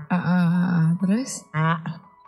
Uh, 0.08 0.16
uh, 0.16 0.24
uh, 0.24 0.84
terus? 1.04 1.44
Ah 1.52 1.78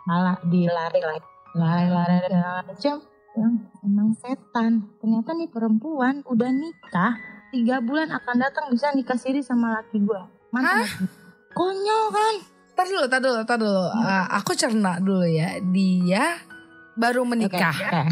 malah 0.05 0.37
dilari 0.45 1.01
lari 1.05 1.21
lari-lari 1.53 2.29
macam 2.65 2.95
yang 3.37 3.53
emang 3.85 4.09
setan. 4.17 4.89
Ternyata 5.01 5.37
nih 5.37 5.49
perempuan 5.49 6.25
udah 6.25 6.49
nikah 6.49 7.13
tiga 7.49 7.81
bulan 7.81 8.13
akan 8.13 8.35
datang 8.41 8.65
bisa 8.69 8.93
nikah 8.93 9.17
siri 9.17 9.41
sama 9.41 9.73
laki 9.81 10.01
gue 10.01 10.38
Hah? 10.53 10.87
konyol 11.53 12.03
kan 12.13 12.35
Tar 12.79 12.87
dulu, 12.87 13.05
tar 13.11 13.19
dulu, 13.19 13.43
tar 13.43 13.57
dulu. 13.59 13.85
Uh, 13.91 14.25
aku 14.39 14.55
cerna 14.55 15.03
dulu 15.03 15.27
ya. 15.27 15.59
Dia 15.59 16.39
baru 16.95 17.27
menikah. 17.27 17.75
Okay, 17.75 17.91
okay. 17.91 18.07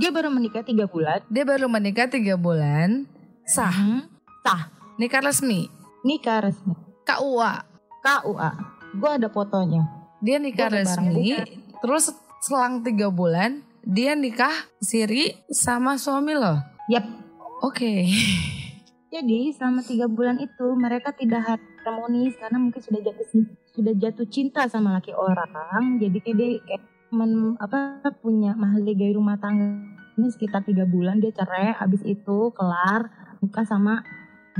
Dia 0.00 0.08
baru 0.08 0.32
menikah 0.32 0.64
tiga 0.64 0.88
bulan. 0.88 1.20
Dia 1.28 1.44
baru 1.44 1.68
menikah 1.68 2.08
tiga 2.08 2.40
bulan. 2.40 3.04
Sah. 3.44 3.68
Hmm. 3.68 4.08
Sah. 4.40 4.72
Nikah 4.96 5.20
resmi. 5.20 5.68
Nikah 6.00 6.48
resmi. 6.48 6.72
KUA. 7.04 7.52
KUA. 8.00 8.50
Gue 8.96 9.10
ada 9.20 9.28
fotonya. 9.28 9.84
Dia 10.24 10.40
nikah 10.40 10.72
Gua 10.72 10.80
resmi. 10.80 11.36
Terus 11.84 12.08
selang 12.40 12.80
tiga 12.80 13.12
bulan 13.12 13.60
dia 13.84 14.16
nikah 14.16 14.52
siri 14.80 15.36
sama 15.52 16.00
suami 16.00 16.32
lo. 16.40 16.56
Yap. 16.88 17.04
Oke. 17.60 17.84
Okay. 17.84 18.00
Jadi 19.08 19.56
selama 19.56 19.80
tiga 19.80 20.04
bulan 20.04 20.36
itu 20.36 20.76
mereka 20.76 21.16
tidak 21.16 21.40
harmonis 21.80 22.36
karena 22.36 22.60
mungkin 22.60 22.76
sudah 22.84 23.00
jatuh 23.00 23.26
sudah 23.72 23.94
jatuh 23.96 24.28
cinta 24.28 24.68
sama 24.68 25.00
laki 25.00 25.16
orang. 25.16 25.96
Jadi 25.96 26.20
kayak 26.20 26.36
dia 26.36 26.48
kayak 26.60 26.82
men, 27.08 27.56
apa 27.56 28.04
punya 28.20 28.52
gaya 28.92 29.16
rumah 29.16 29.40
tangga 29.40 29.80
ini 30.20 30.28
sekitar 30.28 30.60
tiga 30.68 30.84
bulan 30.84 31.24
dia 31.24 31.32
cerai. 31.32 31.72
Habis 31.72 32.04
itu 32.04 32.52
kelar 32.52 33.08
nikah 33.40 33.64
sama 33.64 34.04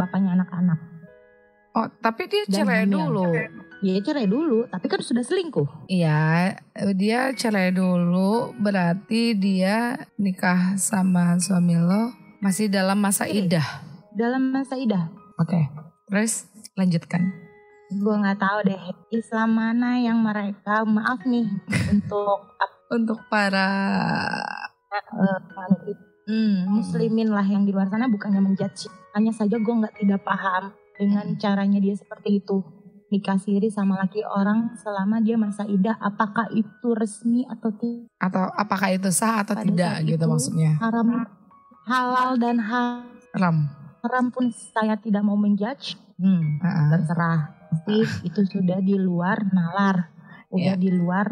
bapaknya 0.00 0.40
anak-anak. 0.40 0.80
Oh 1.76 1.86
tapi 2.00 2.32
dia 2.32 2.48
cerai 2.48 2.88
dulu. 2.88 3.28
Iya 3.78 4.02
cerai 4.02 4.26
dulu, 4.26 4.66
tapi 4.66 4.90
kan 4.90 4.98
sudah 4.98 5.22
selingkuh. 5.22 5.86
Iya, 5.86 6.50
dia 6.98 7.30
cerai 7.30 7.70
dulu, 7.70 8.50
berarti 8.58 9.38
dia 9.38 10.02
nikah 10.18 10.74
sama 10.74 11.38
suami 11.38 11.78
lo 11.78 12.10
masih 12.42 12.66
dalam 12.66 12.98
masa 12.98 13.30
idah 13.30 13.87
dalam 14.14 14.52
masa 14.52 14.76
idah. 14.76 15.10
Oke, 15.38 15.54
okay. 15.54 15.64
terus 16.08 16.48
lanjutkan. 16.74 17.32
Gue 17.88 18.14
nggak 18.20 18.40
tahu 18.40 18.58
deh 18.68 18.82
Islam 19.12 19.56
mana 19.56 19.96
yang 19.96 20.20
mereka 20.20 20.84
maaf 20.84 21.24
nih 21.24 21.48
untuk 21.92 22.52
untuk 22.88 23.18
para 23.28 23.68
uh, 24.92 25.40
hmm, 26.28 26.68
muslimin 26.68 27.32
lah 27.32 27.44
yang 27.44 27.64
di 27.64 27.72
luar 27.72 27.88
sana 27.88 28.08
bukannya 28.08 28.44
menjudge. 28.44 28.92
Hanya 29.16 29.32
saja 29.32 29.56
gue 29.56 29.74
nggak 29.74 29.96
tidak 30.00 30.20
paham 30.24 30.72
dengan 30.96 31.32
hmm. 31.32 31.40
caranya 31.40 31.78
dia 31.80 31.96
seperti 31.96 32.44
itu 32.44 32.60
nikah 33.08 33.40
siri 33.40 33.72
sama 33.72 33.96
laki 33.96 34.20
orang 34.20 34.76
selama 34.76 35.24
dia 35.24 35.40
masa 35.40 35.64
idah 35.64 35.96
apakah 35.96 36.44
itu 36.52 36.92
resmi 36.92 37.40
atau 37.48 37.72
tidak 37.72 38.12
atau 38.20 38.44
apakah 38.52 38.88
itu 38.92 39.08
sah 39.08 39.40
atau 39.40 39.56
Pada 39.56 39.64
tidak 39.64 39.94
gitu 40.04 40.24
maksudnya 40.28 40.76
haram 40.76 41.24
halal 41.88 42.36
dan 42.36 42.60
haram 42.60 43.72
haram 44.02 44.30
pun 44.30 44.50
saya 44.52 44.94
tidak 44.98 45.22
mau 45.26 45.38
menjudge. 45.38 45.98
Hmm, 46.18 46.58
uh-uh. 46.58 46.88
terserah. 46.90 47.40
Tapi 47.68 48.02
itu 48.26 48.40
sudah 48.48 48.82
di 48.82 48.98
luar 48.98 49.38
nalar, 49.54 50.10
udah 50.50 50.74
yeah. 50.74 50.80
di 50.80 50.90
luar 50.90 51.26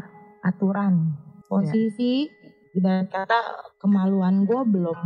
aturan. 0.46 1.16
Posisi 1.46 2.26
yeah. 2.26 2.78
ibarat 2.78 3.08
kata 3.10 3.40
kemaluan 3.82 4.46
gue 4.46 4.62
belum 4.62 5.00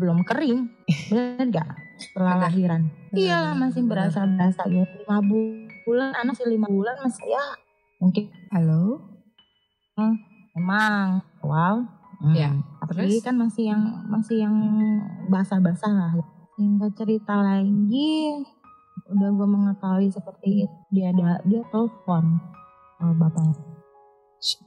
belum 0.00 0.24
kering, 0.24 0.66
benar 1.12 1.46
gak? 1.52 1.70
Setelah 2.00 2.48
lahiran. 2.48 2.88
Iya 3.12 3.52
masih 3.52 3.84
berasa 3.84 4.24
berasa 4.24 4.64
gitu. 4.66 4.82
Lima 5.04 5.20
bulan, 5.84 6.10
anak 6.16 6.34
sih 6.34 6.48
lima 6.48 6.66
bulan 6.66 6.96
masih 7.04 7.28
ya 7.28 7.46
mungkin. 8.00 8.32
Halo. 8.50 9.04
Hmm, 9.96 10.16
emang, 10.56 11.24
wow. 11.44 11.84
Hmm. 12.16 12.32
Ya, 12.32 12.48
tapi 12.80 13.20
kan 13.20 13.36
masih 13.36 13.76
yang 13.76 13.82
masih 14.08 14.48
yang 14.48 14.56
basah-basah 15.28 15.92
lah 15.92 16.12
singkat 16.56 16.92
cerita 16.96 17.36
lagi. 17.36 18.42
Udah 19.12 19.28
gue 19.28 19.48
mengetahui 19.48 20.08
seperti 20.08 20.66
itu 20.66 20.78
dia 20.90 21.12
ada 21.12 21.38
dia 21.44 21.60
telepon 21.68 22.40
oh, 22.98 23.12
bapaknya 23.14 23.76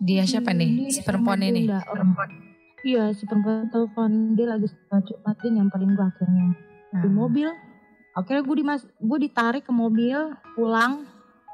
dia 0.01 0.23
siapa 0.25 0.51
nih? 0.51 0.89
Dia 0.89 0.91
si 0.91 1.01
perempuan 1.05 1.39
ini? 1.45 1.69
Iya 2.83 3.11
si 3.13 3.23
perempuan 3.27 3.69
telepon. 3.69 4.33
Dia 4.33 4.55
lagi 4.55 4.67
mati 5.23 5.45
nyamperin 5.51 5.93
gue 5.93 6.05
akhirnya. 6.05 6.47
Nah. 6.89 7.01
di 7.05 7.09
mobil. 7.09 7.49
Akhirnya 8.17 8.41
gue 8.41 8.55
dimas 8.57 8.81
gue 8.97 9.17
ditarik 9.21 9.63
ke 9.63 9.73
mobil 9.73 10.17
pulang. 10.57 11.05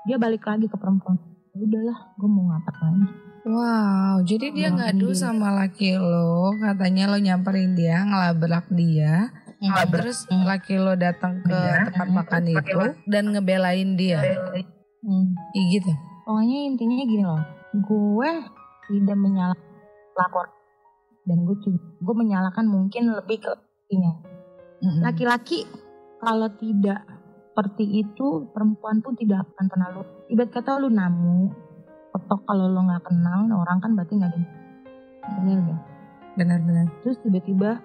Dia 0.07 0.15
balik 0.15 0.47
lagi 0.47 0.71
ke 0.71 0.77
perempuan. 0.79 1.19
Ya 1.55 1.63
udahlah 1.65 1.97
gue 2.19 2.29
mau 2.29 2.51
ngapain 2.51 3.03
Wow, 3.45 4.25
jadi 4.25 4.49
dia 4.49 4.73
ngadu 4.73 5.13
sama 5.13 5.53
laki 5.53 5.93
lo, 6.01 6.49
katanya 6.57 7.13
lo 7.13 7.21
nyamperin 7.21 7.77
dia, 7.77 8.01
ngelabrak 8.01 8.65
dia, 8.73 9.29
hmm. 9.61 9.91
terus 9.91 10.27
hmm. 10.27 10.43
laki 10.43 10.75
lo 10.79 10.93
datang 10.95 11.41
ke 11.43 11.55
ya. 11.55 11.87
tempat 11.91 12.07
makan 12.11 12.43
itu 12.49 12.79
dan 13.07 13.23
ngebelain 13.31 13.95
dia. 13.95 14.19
Hmm. 15.05 15.35
I, 15.53 15.59
gitu. 15.75 15.91
Pokoknya 16.25 16.57
intinya 16.73 16.95
gini 17.05 17.23
loh 17.23 17.43
gue 17.75 18.31
tidak 18.87 19.17
menyalahkan 19.19 19.71
lapor 20.15 20.47
dan 21.27 21.43
gue 21.43 21.57
gue 21.99 22.15
menyalahkan 22.15 22.65
mungkin 22.69 23.11
lebih 23.11 23.43
ke 23.43 23.51
ini 23.91 24.11
laki-laki 25.01 25.65
kalau 26.21 26.47
tidak 26.55 27.03
seperti 27.51 28.03
itu 28.03 28.51
perempuan 28.51 28.99
pun 28.99 29.15
tidak 29.15 29.47
akan 29.47 29.65
pernah 29.71 29.87
lu 29.95 30.03
ibarat 30.31 30.51
kata 30.51 30.79
lu 30.79 30.91
namu 30.91 31.49
ketok 32.15 32.41
kalau 32.47 32.67
lo 32.71 32.79
nggak 32.83 33.03
kenal 33.03 33.39
orang 33.51 33.79
kan 33.83 33.91
berarti 33.95 34.13
nggak 34.15 34.31
ada. 34.31 34.41
Benar 35.25 35.57
gak 35.63 35.81
benar-benar 36.35 36.85
terus 37.01 37.17
tiba-tiba 37.23 37.79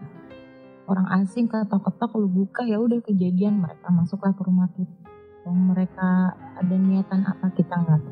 orang 0.91 1.07
asing 1.23 1.47
ketok-ketok 1.47 2.11
lu 2.19 2.27
buka 2.27 2.67
ya 2.67 2.83
udah 2.83 2.99
kejadian 3.07 3.63
mereka 3.63 3.87
masuklah 3.95 4.35
ke 4.35 4.43
rumah 4.43 4.67
kita 4.75 5.07
dan 5.47 5.55
mereka 5.71 6.35
ada 6.59 6.75
niatan 6.75 7.23
apa 7.25 7.47
kita 7.55 7.75
nggak 7.79 8.03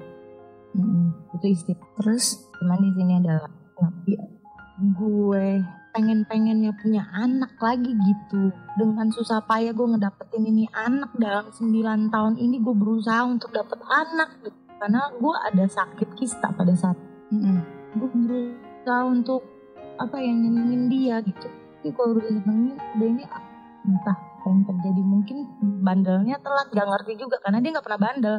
hmm, 0.79 1.37
itu 1.37 1.47
istilah 1.53 1.89
terus? 1.99 2.49
Cuman 2.57 2.79
di 2.81 2.91
sini 2.95 3.13
adalah 3.19 3.51
nabi 3.83 4.15
gue 4.79 5.47
pengen-pengennya 5.91 6.71
punya 6.79 7.03
anak 7.11 7.59
lagi 7.59 7.91
gitu. 7.91 8.55
Dengan 8.79 9.11
susah 9.11 9.43
payah 9.43 9.75
gue 9.75 9.87
ngedapetin 9.99 10.47
ini 10.47 10.71
anak 10.71 11.11
dalam 11.19 11.51
9 11.51 12.15
tahun 12.15 12.35
ini 12.39 12.63
gue 12.63 12.75
berusaha 12.79 13.27
untuk 13.27 13.51
dapet 13.51 13.83
anak 13.91 14.39
gitu. 14.47 14.55
Karena 14.79 15.11
gue 15.11 15.35
ada 15.51 15.67
sakit 15.67 16.15
kista 16.15 16.55
pada 16.55 16.71
saat 16.79 16.95
mm 17.35 17.41
-hmm. 17.43 17.59
gue 17.99 18.09
berusaha 18.15 19.03
untuk 19.03 19.43
apa 19.99 20.23
yang 20.23 20.47
nyenengin 20.47 20.87
dia 20.87 21.19
gitu 21.27 21.51
tapi 21.89 21.97
kalau 21.97 22.21
udah 22.21 22.29
senengin 22.45 22.77
udah 22.77 23.09
ini 23.09 23.25
entah 23.89 24.19
apa 24.21 24.47
yang 24.53 24.63
terjadi 24.69 25.03
mungkin 25.09 25.37
bandelnya 25.81 26.37
telat 26.45 26.69
gak 26.69 26.85
ngerti 26.85 27.13
juga 27.17 27.41
karena 27.41 27.65
dia 27.65 27.71
nggak 27.73 27.87
pernah 27.89 28.03
bandel 28.05 28.37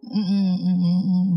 mm 0.00 0.24
-mm, 0.24 1.30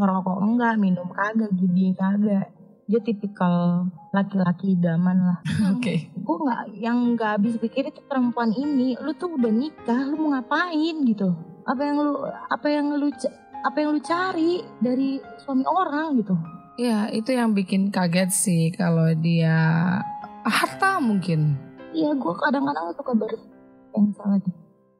ngerokok 0.00 0.36
enggak 0.40 0.74
minum 0.80 1.04
kagak 1.12 1.52
judi 1.52 1.92
kagak 1.92 2.48
dia 2.88 3.00
tipikal 3.00 3.88
laki-laki 4.12 4.76
idaman 4.76 5.16
lah. 5.16 5.38
Oke. 5.72 5.80
Okay. 5.80 5.98
Gue 6.20 6.36
nggak 6.36 6.62
yang 6.84 7.16
nggak 7.16 7.40
habis 7.40 7.56
pikir 7.56 7.88
itu 7.88 8.04
perempuan 8.04 8.52
ini, 8.52 8.92
lu 9.00 9.16
tuh 9.16 9.40
udah 9.40 9.48
nikah, 9.48 10.04
lu 10.04 10.20
mau 10.20 10.36
ngapain 10.36 10.92
gitu? 11.08 11.32
Apa 11.64 11.80
yang 11.80 11.96
lu 11.96 12.28
apa 12.28 12.66
yang 12.68 12.92
lu 12.92 13.08
apa 13.64 13.76
yang 13.80 13.88
lu 13.96 14.00
cari 14.04 14.60
dari 14.84 15.16
suami 15.40 15.64
orang 15.64 16.20
gitu? 16.20 16.36
Ya 16.76 17.08
itu 17.08 17.32
yang 17.32 17.56
bikin 17.56 17.88
kaget 17.88 18.36
sih 18.36 18.68
kalau 18.76 19.08
dia 19.16 19.96
harta 20.50 21.00
mungkin. 21.00 21.56
Iya 21.94 22.12
gue 22.14 22.34
kadang-kadang 22.36 22.90
suka 22.96 23.12
yang 23.94 24.10
salah 24.12 24.38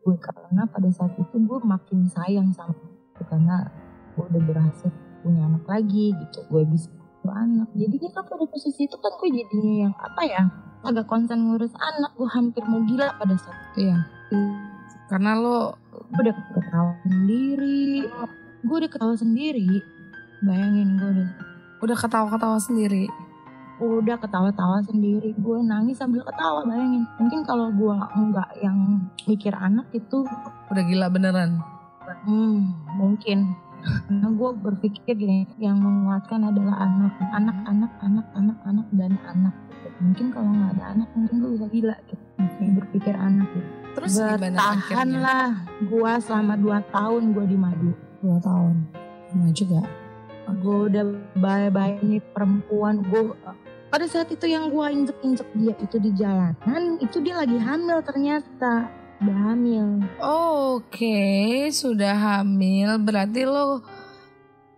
gue 0.04 0.16
karena 0.20 0.62
pada 0.68 0.88
saat 0.92 1.16
itu 1.16 1.37
gue 1.40 1.59
makin 1.64 2.07
sayang 2.12 2.52
sama 2.52 2.76
gue 3.16 3.24
karena 3.26 3.66
gue 4.14 4.24
udah 4.30 4.42
berhasil 4.46 4.90
punya 5.24 5.48
anak 5.48 5.64
lagi 5.66 6.14
gitu. 6.14 6.38
Gue 6.48 6.62
bisa 6.68 6.88
anak. 7.24 7.68
Jadinya 7.74 8.11
kan 8.12 8.24
pada 8.28 8.44
posisi 8.46 8.85
itu 8.85 8.96
kan 9.00 9.12
gue 9.16 9.28
jadinya 9.33 9.74
yang 9.88 9.94
apa 9.96 10.22
ya 10.28 10.42
agak 10.85 11.09
konsen 11.09 11.50
ngurus 11.50 11.72
anak. 11.76 12.12
Gue 12.14 12.28
hampir 12.30 12.62
mau 12.68 12.85
gila 12.85 13.16
pada 13.16 13.35
saat 13.40 13.59
itu 13.74 13.90
iya 13.90 13.98
karena 15.04 15.37
lo 15.37 15.78
udah 16.16 16.35
ketawa 16.57 16.92
sendiri. 17.04 18.09
Gue 18.64 18.76
udah 18.80 18.90
ketawa 18.90 19.14
sendiri. 19.14 19.68
Bayangin 20.44 20.96
gue 21.00 21.11
udah 21.11 21.28
udah 21.85 21.96
ketawa-ketawa 22.00 22.57
sendiri 22.57 23.12
udah 23.82 24.16
ketawa-tawa 24.18 24.78
sendiri. 24.87 25.34
Gue 25.38 25.58
nangis 25.64 25.98
sambil 25.98 26.22
ketawa 26.22 26.62
bayangin. 26.62 27.02
Mungkin 27.18 27.40
kalau 27.42 27.74
gue 27.74 27.94
nggak 27.94 28.50
yang 28.62 29.10
mikir 29.26 29.54
anak 29.54 29.90
itu 29.90 30.22
udah 30.70 30.84
gila 30.87 31.10
beneran? 31.10 31.58
Hmm 32.26 32.74
mungkin. 32.94 33.54
Karena 33.84 34.32
gue 34.32 34.50
berpikir 34.64 35.12
gini 35.12 35.44
yang 35.60 35.76
menguatkan 35.82 36.40
adalah 36.48 36.80
anak. 36.80 37.12
Anak 37.34 37.58
anak 37.68 37.92
anak 38.00 38.26
anak 38.32 38.58
anak 38.64 38.87
dan 38.94 39.12
anak. 39.28 39.54
Mungkin 40.00 40.32
kalau 40.32 40.50
nggak 40.50 40.80
ada 40.80 40.84
anak 40.96 41.08
mungkin 41.12 41.34
gue 41.42 41.50
bisa 41.58 41.66
gila 41.68 41.96
gitu. 42.08 42.22
Berpikir 42.64 43.14
anak 43.18 43.50
Terus 43.94 44.18
gimana 44.18 44.58
Bertahan 44.58 45.10
lah 45.22 45.48
gue 45.84 46.12
selama 46.22 46.54
2 46.58 46.94
tahun 46.94 47.22
gue 47.37 47.44
di 47.46 47.58
madu. 47.58 47.90
Dua 48.24 48.38
tahun. 48.40 48.74
Lama 49.30 49.48
juga. 49.52 49.80
Gue 50.60 50.92
udah 50.92 51.04
bye-bye 51.38 52.00
nih 52.04 52.22
perempuan. 52.32 53.04
Gue 53.06 53.32
pada 53.94 54.11
saat 54.11 54.26
itu 54.35 54.50
yang 54.50 54.74
gue 54.74 54.87
injek-injek 54.90 55.48
dia 55.54 55.74
itu 55.78 55.96
di 56.02 56.11
jalanan, 56.18 56.98
itu 56.98 57.22
dia 57.22 57.38
lagi 57.38 57.54
hamil 57.54 58.02
ternyata. 58.02 58.90
Udah 59.22 59.38
hamil. 59.54 60.02
Oke, 60.18 61.70
sudah 61.70 62.18
hamil. 62.18 62.98
Berarti 62.98 63.46
lo 63.46 63.87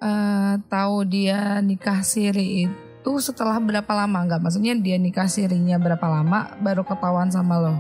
eh, 0.05 0.61
tahu 0.69 1.09
dia 1.09 1.65
nikah 1.65 2.05
siri 2.05 2.69
itu 2.69 3.13
setelah 3.25 3.57
berapa 3.57 3.89
lama? 3.89 4.21
Enggak, 4.21 4.45
maksudnya 4.45 4.77
dia 4.77 5.01
nikah 5.01 5.33
sirinya 5.33 5.81
berapa 5.81 6.05
lama 6.05 6.53
baru 6.61 6.85
ketahuan 6.85 7.33
sama 7.33 7.57
lo? 7.57 7.75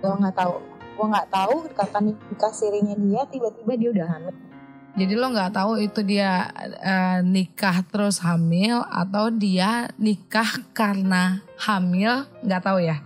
Gue 0.00 0.08
nggak 0.08 0.40
tahu. 0.40 0.56
Gue 0.96 1.04
nggak 1.04 1.28
tahu 1.28 1.68
kapan 1.76 2.16
nikah 2.16 2.52
sirinya 2.56 2.96
dia 2.96 3.28
tiba-tiba 3.28 3.72
dia 3.76 3.90
udah 3.92 4.08
hamil. 4.08 4.32
Jadi 4.94 5.12
lo 5.18 5.26
nggak 5.34 5.58
tahu 5.58 5.82
itu 5.82 6.00
dia 6.06 6.54
eh, 6.78 7.18
nikah 7.26 7.82
terus 7.90 8.22
hamil 8.22 8.86
atau 8.86 9.26
dia 9.34 9.90
nikah 9.98 10.62
karena 10.70 11.42
hamil? 11.58 12.30
Nggak 12.46 12.62
tahu 12.62 12.78
ya? 12.78 13.02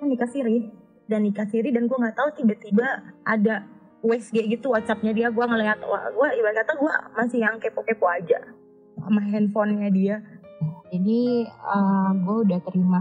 Kan 0.00 0.08
nikah 0.08 0.28
siri 0.32 0.72
dan 1.08 1.24
nikah 1.24 1.48
siri 1.48 1.72
dan 1.72 1.88
gue 1.88 1.96
nggak 1.96 2.16
tahu 2.16 2.28
tiba-tiba 2.36 3.16
ada 3.24 3.64
WSG 4.04 4.46
gitu 4.46 4.70
WhatsAppnya 4.70 5.10
dia 5.10 5.28
gue 5.32 5.44
ngeliat 5.44 5.80
wah 5.82 6.06
gue 6.12 6.28
ibarat 6.38 6.62
kata 6.62 6.72
gue 6.78 6.94
masih 7.18 7.38
yang 7.42 7.56
kepo-kepo 7.58 8.06
aja 8.06 8.38
sama 8.94 9.24
handphonenya 9.24 9.88
dia 9.90 10.16
jadi 10.92 11.48
uh, 11.50 12.12
gue 12.14 12.36
udah 12.46 12.60
terima 12.62 13.00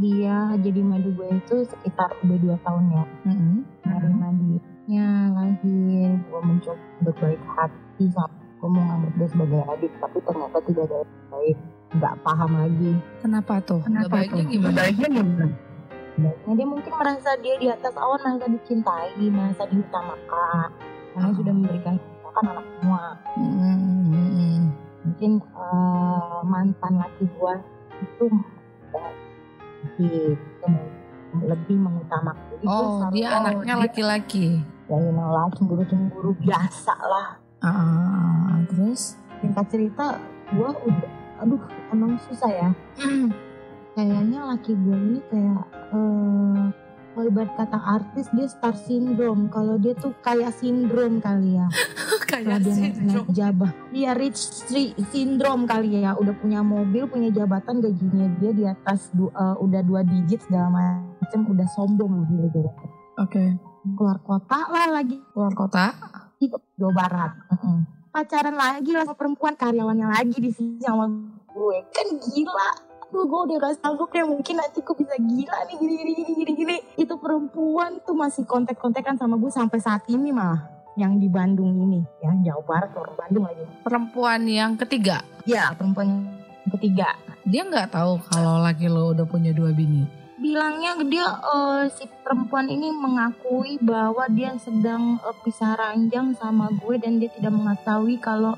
dia 0.00 0.50
jadi 0.58 0.80
madu 0.82 1.14
gue 1.14 1.28
itu 1.30 1.56
sekitar 1.68 2.10
udah 2.26 2.38
dua 2.42 2.56
tahun 2.66 2.84
ya 2.90 3.04
Mm-mm. 3.30 3.56
nerima 3.86 4.28
dia 4.34 4.60
lahir 5.30 6.08
gue 6.18 6.40
mencoba 6.42 6.82
berbaik 7.00 7.42
hati 7.54 8.04
sama 8.10 8.34
gue 8.58 8.68
mau 8.68 8.82
nganggap 8.82 9.12
dia 9.14 9.28
sebagai 9.28 9.60
adik 9.68 9.92
tapi 9.96 10.18
ternyata 10.20 10.58
tidak 10.66 10.84
ada 10.84 10.96
yang 10.98 11.28
baik 11.30 11.56
nggak 11.90 12.14
paham 12.22 12.50
lagi 12.54 12.92
Kenapa 13.20 13.54
tuh? 13.60 13.80
Kenapa 13.82 14.12
baiknya 14.12 14.42
tuh? 14.42 14.50
gimana? 14.50 14.76
Baiknya 14.76 15.08
gimana? 15.10 15.46
Baiknya 16.16 16.52
dia 16.54 16.66
mungkin 16.68 16.92
merasa 16.92 17.30
dia 17.38 17.54
di 17.56 17.66
atas 17.66 17.94
awan, 17.96 18.20
merasa 18.20 18.46
dicintai, 18.46 19.10
merasa 19.26 19.62
diutamakan. 19.66 20.68
Karena 21.10 21.26
Oh. 21.26 21.34
sudah 21.34 21.52
memberikan 21.52 21.94
kan 22.30 22.44
anak 22.46 22.66
semua. 22.78 23.04
Mm-mm. 23.34 24.70
Mungkin 25.02 25.32
eh, 25.42 26.38
mantan 26.46 26.92
laki 26.94 27.24
gua 27.34 27.54
itu 27.98 28.26
lebih, 29.98 30.38
lebih 31.38 31.76
mengutamakan. 31.78 32.44
Jadi 32.56 32.64
gua 32.66 32.74
Oh, 32.74 33.00
dia 33.14 33.28
anaknya 33.38 33.74
laki-laki. 33.78 34.60
Ya 34.90 34.96
memang 34.98 35.28
lah 35.30 35.46
cemburu-cemburu 35.54 36.34
biasa 36.42 36.94
lah. 36.98 37.28
Ah, 37.62 38.58
terus? 38.66 39.14
Singkat 39.38 39.66
cerita, 39.70 40.18
gua 40.52 40.74
udah, 40.74 41.10
aduh 41.44 41.62
emang 41.94 42.18
susah 42.26 42.50
ya. 42.50 42.68
kayaknya 43.94 44.40
laki 44.46 44.72
gue 44.78 44.96
ini 44.96 45.20
kayak 45.28 45.62
eh 45.92 46.62
kalau 47.20 47.28
ibarat 47.28 47.52
kata 47.52 47.76
artis 47.76 48.32
dia 48.32 48.48
star 48.48 48.72
syndrome 48.72 49.52
kalau 49.52 49.76
dia 49.76 49.92
tuh 49.92 50.16
kayak 50.18 50.56
sindrom 50.56 51.20
kali 51.20 51.52
ya 51.52 51.68
dia 52.56 52.72
sih. 52.72 52.96
naik 52.96 53.28
jabah 53.28 53.68
iya 53.92 54.16
rich 54.16 54.40
syndrome 55.06 55.68
kali 55.68 56.00
ya 56.00 56.16
udah 56.16 56.32
punya 56.32 56.64
mobil 56.64 57.04
punya 57.04 57.28
jabatan 57.28 57.78
gajinya 57.78 58.24
dia 58.38 58.50
di 58.50 58.64
atas 58.64 59.12
du- 59.12 59.28
eh, 59.28 59.56
udah 59.58 59.84
dua 59.84 60.00
digit 60.00 60.40
segala 60.40 60.72
macam 61.12 61.44
udah 61.44 61.68
sombong 61.68 62.24
lah 62.24 62.48
dia. 62.48 62.72
Oke. 63.18 63.44
keluar 63.92 64.16
kota 64.18 64.64
lah 64.66 64.86
lagi 64.90 65.20
Keluar 65.30 65.52
kota? 65.52 65.92
Jawa 66.72 66.92
Barat 66.94 67.32
Mm-mm. 67.50 67.84
pacaran 68.08 68.56
lagi 68.56 68.90
lah 68.90 69.04
sama 69.04 69.12
perempuan 69.12 69.52
karyawannya 69.54 70.08
lagi 70.08 70.40
di 70.40 70.48
sini 70.48 70.80
sama 70.80 71.04
gue 71.46 71.76
kan 71.86 72.06
gila 72.16 72.70
Aduh 73.10 73.26
gue 73.26 73.40
udah 73.50 73.56
gak 73.58 73.82
sanggup 73.82 74.06
ya 74.14 74.22
mungkin 74.22 74.54
nanti 74.54 74.86
gue 74.86 74.94
bisa 74.94 75.18
gila 75.18 75.58
nih 75.66 75.76
gini 75.82 75.94
gini 75.98 76.12
gini 76.14 76.32
gini 76.38 76.52
gini 76.54 76.76
itu 76.94 77.14
perempuan 77.18 77.98
tuh 78.06 78.14
masih 78.14 78.46
kontak-kontakan 78.46 79.18
sama 79.18 79.34
gue 79.34 79.50
sampai 79.50 79.82
saat 79.82 80.06
ini 80.06 80.30
malah 80.30 80.70
yang 80.94 81.18
di 81.18 81.26
Bandung 81.26 81.74
ini 81.74 82.06
ya 82.22 82.30
Jawa 82.38 82.62
Barat 82.62 82.94
orang 82.94 83.18
Bandung 83.18 83.44
lagi 83.50 83.66
Perempuan 83.82 84.46
yang 84.46 84.78
ketiga. 84.78 85.26
ya 85.42 85.74
perempuan 85.74 86.06
yang 86.06 86.22
ketiga 86.70 87.18
Dia 87.42 87.66
nggak 87.66 87.90
tahu 87.90 88.22
kalau 88.30 88.62
laki 88.62 88.86
lo 88.86 89.10
udah 89.10 89.26
punya 89.26 89.50
dua 89.50 89.74
bini. 89.74 90.06
bilangnya 90.38 90.94
dia 91.02 91.26
eh, 91.34 91.90
si 91.90 92.06
perempuan 92.22 92.70
ini 92.70 92.94
mengakui 92.94 93.82
bahwa 93.82 94.22
dia 94.30 94.54
sedang 94.62 95.18
eh, 95.18 95.36
pisah 95.42 95.74
ranjang 95.74 96.30
sama 96.38 96.70
gue 96.78 96.94
dan 96.94 97.18
dia 97.18 97.26
tidak 97.34 97.58
mengetahui 97.58 98.22
kalau 98.22 98.54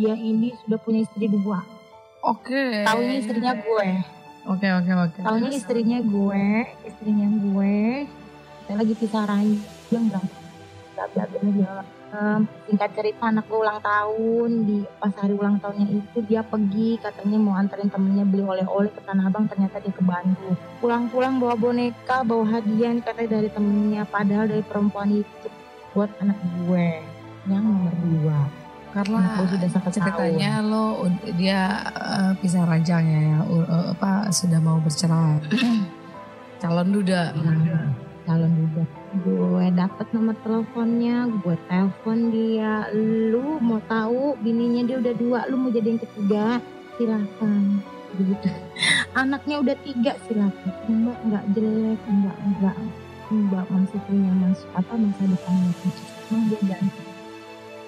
dia 0.00 0.16
ini 0.16 0.56
sudah 0.64 0.80
punya 0.80 1.04
istri 1.04 1.28
dua. 1.28 1.79
Oke. 2.20 2.84
Tahunya 2.84 3.14
istrinya 3.20 3.52
gue. 3.56 3.88
Oke 4.48 4.68
oke 4.72 4.90
oke. 4.92 5.18
Tahunya 5.20 5.50
istrinya 5.52 5.98
gue, 6.00 6.46
istrinya 6.84 7.28
gue. 7.28 7.78
Kita 8.64 8.72
lagi 8.76 8.94
pisah 8.96 9.24
bla 11.12 11.24
bla 11.24 11.40
bla. 11.40 11.74
Em, 12.10 12.42
singkat 12.66 12.90
cerita 12.98 13.30
anak 13.30 13.46
gue 13.46 13.54
ulang 13.54 13.78
tahun 13.78 14.66
di 14.66 14.82
pas 14.98 15.14
hari 15.14 15.30
ulang 15.30 15.62
tahunnya 15.62 15.94
itu 15.94 16.18
dia 16.26 16.42
pergi 16.42 16.98
katanya 16.98 17.38
mau 17.38 17.54
anterin 17.54 17.86
temennya 17.86 18.26
beli 18.26 18.42
oleh-oleh 18.42 18.90
ke 18.90 18.98
Tanah 19.06 19.30
Abang 19.30 19.46
ternyata 19.46 19.78
dia 19.78 19.94
ke 19.94 20.02
Bandung 20.02 20.58
pulang-pulang 20.82 21.38
bawa 21.38 21.54
boneka 21.54 22.26
bawa 22.26 22.58
hadiah 22.58 22.98
katanya 22.98 23.38
dari 23.38 23.48
temennya 23.54 24.02
padahal 24.10 24.50
dari 24.50 24.66
perempuan 24.66 25.22
itu 25.22 25.46
buat 25.94 26.10
anak 26.18 26.34
gue 26.66 26.98
yang 27.46 27.62
nomor 27.62 27.94
dua 27.94 28.38
Karena 28.90 29.38
ceritanya 29.86 30.52
lo 30.60 31.06
ud- 31.06 31.30
dia 31.34 31.78
eh, 31.90 32.32
pisah 32.38 32.66
ranjangnya 32.66 33.20
ya, 33.22 33.38
u- 33.44 33.64
eh, 33.64 33.86
apa 33.92 34.28
sudah 34.30 34.58
mau 34.58 34.78
bercerai. 34.78 35.38
Calon 36.60 36.92
duda. 36.92 37.32
tahun 37.32 37.56
calon 38.28 38.52
duda. 38.52 38.82
Gue 39.24 39.66
dapet 39.72 40.06
nomor 40.12 40.36
teleponnya 40.42 41.16
gue 41.40 41.56
telepon 41.66 42.18
dia. 42.28 42.86
Lu 42.92 43.56
mau 43.58 43.80
tahu 43.82 44.36
bininya 44.36 44.84
dia 44.84 44.96
udah 45.00 45.14
dua 45.16 45.40
lu 45.48 45.56
mau 45.56 45.70
jadi 45.70 45.96
yang 45.96 46.02
ketiga? 46.02 46.60
Silakan. 47.00 47.80
Gitu 48.12 48.48
anaknya 49.22 49.56
udah 49.58 49.76
tiga 49.80 50.12
silakan. 50.26 50.72
Mbak 50.84 51.18
nggak 51.26 51.44
jelek 51.54 52.00
enggak 52.06 52.36
enggak 52.44 52.76
mbak 53.30 53.62
masih 53.70 54.02
punya 54.10 54.26
mas 54.42 54.58
apa 54.74 54.90
masa 54.90 55.22
depan 55.22 55.54
yang 55.54 55.74
emang 56.26 56.42
dia 56.50 56.60
janda 56.66 57.02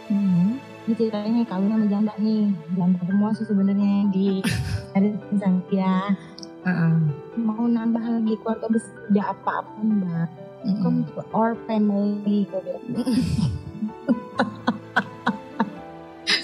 Hmm. 0.07 0.42
Ini 0.83 0.95
ceritanya 0.99 1.47
kawin 1.47 1.71
sama 1.71 1.87
janda 1.87 2.14
nih. 2.18 2.51
Janda 2.75 3.01
semua 3.07 3.31
sih 3.35 3.47
sebenarnya 3.47 4.11
di 4.11 4.42
dari 4.92 5.14
dia 5.71 6.14
Ah, 6.62 6.71
ah. 6.71 6.95
mau 7.35 7.66
nambah 7.66 7.99
lagi 8.07 8.38
keluarga 8.38 8.71
besar 8.71 8.95
tidak 9.11 9.35
apa-apa 9.35 9.83
mbak? 9.83 10.31
Mm-mm. 10.62 10.79
come 10.79 11.03
to 11.11 11.18
our 11.35 11.59
family 11.66 12.47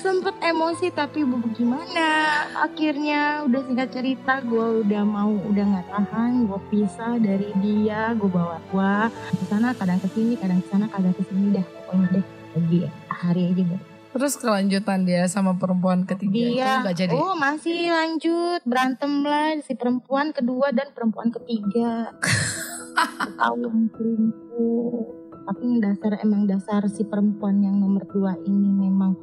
sempet 0.02 0.34
emosi 0.42 0.90
tapi 0.90 1.22
bu 1.22 1.38
gimana? 1.54 2.42
Akhirnya 2.66 3.46
udah 3.46 3.60
singkat 3.62 3.94
cerita 3.94 4.42
gue 4.42 4.82
udah 4.82 5.06
mau 5.06 5.30
udah 5.30 5.64
nggak 5.70 5.86
tahan 5.86 6.50
gue 6.50 6.60
pisah 6.66 7.14
dari 7.22 7.54
dia 7.62 8.10
gue 8.18 8.26
bawa 8.26 8.58
gue 8.74 8.94
ke 9.38 9.44
sana 9.46 9.70
kadang 9.78 10.02
ke 10.02 10.10
sini 10.10 10.34
kadang 10.34 10.58
ke 10.58 10.66
sana 10.66 10.90
kadang 10.90 11.14
ke 11.14 11.22
sini 11.30 11.54
dah 11.54 11.66
pokoknya 11.86 12.06
deh. 12.18 12.26
Lagi 12.58 12.78
hari 13.06 13.42
aja 13.54 13.62
gue 13.70 13.80
Terus 14.08 14.34
kelanjutan 14.40 15.04
dia 15.04 15.28
sama 15.28 15.56
perempuan 15.60 16.08
ketiga 16.08 16.32
itu 16.32 16.56
dia 16.56 16.80
nggak 16.80 16.96
jadi. 16.96 17.14
oh 17.14 17.36
masih 17.36 17.92
lanjut. 17.92 18.60
Berantem 18.64 19.22
lah 19.22 19.60
si 19.60 19.76
perempuan 19.76 20.32
kedua 20.32 20.72
dan 20.72 20.90
perempuan 20.96 21.28
ketiga. 21.28 22.16
Tahun 23.40 23.60
tapi 25.48 25.80
dasar 25.80 26.20
emang 26.20 26.44
dasar 26.44 26.84
si 26.92 27.08
perempuan 27.08 27.64
yang 27.64 27.80
nomor 27.80 28.04
dua 28.12 28.36
ini 28.44 28.68
memang 28.68 29.16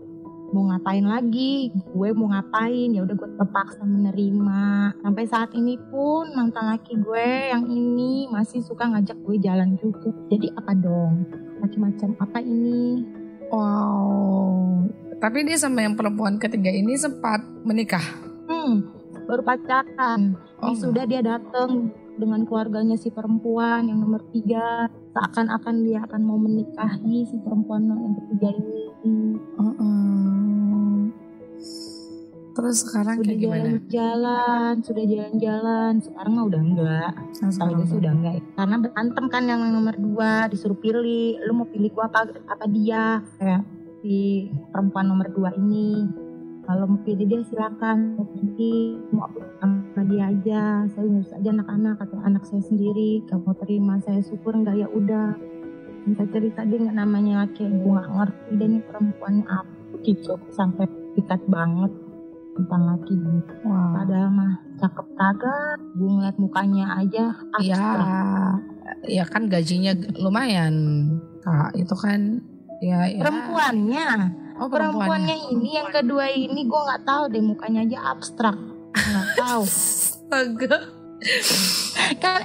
mau 0.49 0.73
ngapain 0.73 1.05
lagi? 1.05 1.69
Gue 1.93 2.17
mau 2.17 2.33
ngapain? 2.33 2.89
Ya 2.97 3.05
udah 3.05 3.13
gue 3.13 3.29
terpaksa 3.37 3.85
menerima. 3.85 4.97
Sampai 5.05 5.29
saat 5.29 5.53
ini 5.53 5.77
pun 5.93 6.33
mantan 6.33 6.73
laki 6.73 6.97
gue 6.97 7.53
yang 7.53 7.69
ini 7.69 8.25
masih 8.33 8.65
suka 8.65 8.89
ngajak 8.89 9.21
gue 9.21 9.37
jalan 9.37 9.77
juga. 9.77 10.09
Jadi 10.33 10.49
apa 10.57 10.73
dong? 10.73 11.29
Macam-macam. 11.61 12.09
Apa 12.17 12.41
ini 12.41 13.05
Wow. 13.55 14.91
Tapi 15.23 15.47
dia 15.47 15.55
sama 15.55 15.79
yang 15.87 15.95
perempuan 15.95 16.35
ketiga 16.35 16.69
ini 16.69 16.99
sempat 16.99 17.39
menikah. 17.63 18.03
hmm 18.45 18.95
baru 19.25 19.41
pacaran 19.41 20.37
Oh, 20.61 20.71
sudah 20.71 21.03
dia 21.03 21.19
datang 21.19 21.91
dengan 22.15 22.47
keluarganya 22.47 22.95
si 22.95 23.11
perempuan 23.11 23.91
yang 23.91 23.99
nomor 23.99 24.23
tiga 24.31 24.87
seakan-akan 25.11 25.83
dia 25.83 25.99
akan 26.07 26.21
mau 26.23 26.39
menikahi 26.39 27.27
si 27.27 27.35
perempuan 27.43 27.91
yang 27.91 28.15
ketiga 28.23 28.49
ini 28.55 28.83
Heeh. 29.35 30.04
Terus 32.55 32.87
sekarang 32.87 33.19
Sudah 33.19 33.27
kayak 33.27 33.41
gimana? 33.43 33.59
jalan-jalan, 33.67 34.73
sudah 34.79 35.03
jalan-jalan. 35.03 35.93
Sekarang 35.99 36.31
mah 36.39 36.45
udah 36.47 36.61
enggak. 36.63 37.11
Tahu 37.35 37.71
dia 37.75 37.87
sudah 37.91 38.11
enggak. 38.15 38.33
Karena 38.55 38.75
berantem 38.79 39.25
kan 39.27 39.43
yang 39.43 39.61
nomor 39.75 39.95
dua 39.99 40.47
disuruh 40.47 40.79
pilih. 40.79 41.35
Lu 41.43 41.51
mau 41.51 41.67
pilih 41.67 41.91
gua 41.91 42.07
apa 42.07 42.31
apa 42.47 42.65
dia? 42.71 43.19
Kayak 43.35 43.67
si 43.99 44.47
perempuan 44.71 45.11
nomor 45.11 45.27
dua 45.35 45.51
ini. 45.59 46.07
Kalau 46.63 46.87
mau 46.87 46.99
pilih 47.03 47.27
dia 47.27 47.43
silakan. 47.43 48.23
Mau 48.23 48.27
pilih 48.31 49.03
mau 49.11 49.27
sama 49.59 50.01
dia 50.07 50.31
aja. 50.31 50.63
Saya 50.95 51.05
ngurus 51.11 51.35
aja 51.35 51.49
anak-anak 51.51 52.07
atau 52.07 52.17
anak 52.23 52.47
saya 52.47 52.63
sendiri. 52.63 53.19
Kamu 53.27 53.51
terima 53.59 53.99
saya 53.99 54.23
syukur 54.23 54.55
enggak 54.55 54.79
ya 54.79 54.87
udah. 54.87 55.35
Minta 56.07 56.23
cerita 56.31 56.63
dia 56.63 56.79
nggak 56.79 57.03
namanya 57.03 57.43
laki 57.43 57.67
gue 57.67 57.91
nggak 57.91 58.09
ngerti 58.15 58.51
dan 58.61 58.69
ini 58.77 58.81
perempuannya 58.85 59.45
apa 59.49 59.73
gitu 60.05 60.37
sampai 60.53 60.85
pikat 61.17 61.41
banget 61.49 61.89
tentang 62.55 62.81
laki 62.87 63.13
gitu. 63.13 63.53
Wah. 63.67 64.01
Padahal 64.01 64.29
mah 64.31 64.53
cakep 64.79 65.07
kagak, 65.13 65.75
gue 65.93 66.09
ngeliat 66.09 66.37
mukanya 66.39 66.85
aja 66.97 67.25
Ya, 67.59 67.75
abstrak. 67.79 68.57
ya 69.05 69.23
kan 69.27 69.43
gajinya 69.47 69.91
lumayan. 70.15 70.75
Kak, 71.43 71.75
itu 71.77 71.93
kan 71.93 72.41
ya, 72.81 73.05
ya. 73.05 73.21
Perempuannya, 73.21 74.07
Oh, 74.55 74.71
perempuannya 74.71 75.51
ini 75.51 75.75
yang 75.75 75.91
kedua 75.91 76.31
ini 76.31 76.63
gue 76.63 76.81
nggak 76.87 77.03
tahu 77.03 77.27
deh 77.27 77.43
mukanya 77.43 77.83
aja 77.83 78.15
abstrak, 78.15 78.55
nggak 78.95 79.27
tahu. 79.35 79.63
Astaga. 80.25 80.77
kan 82.17 82.41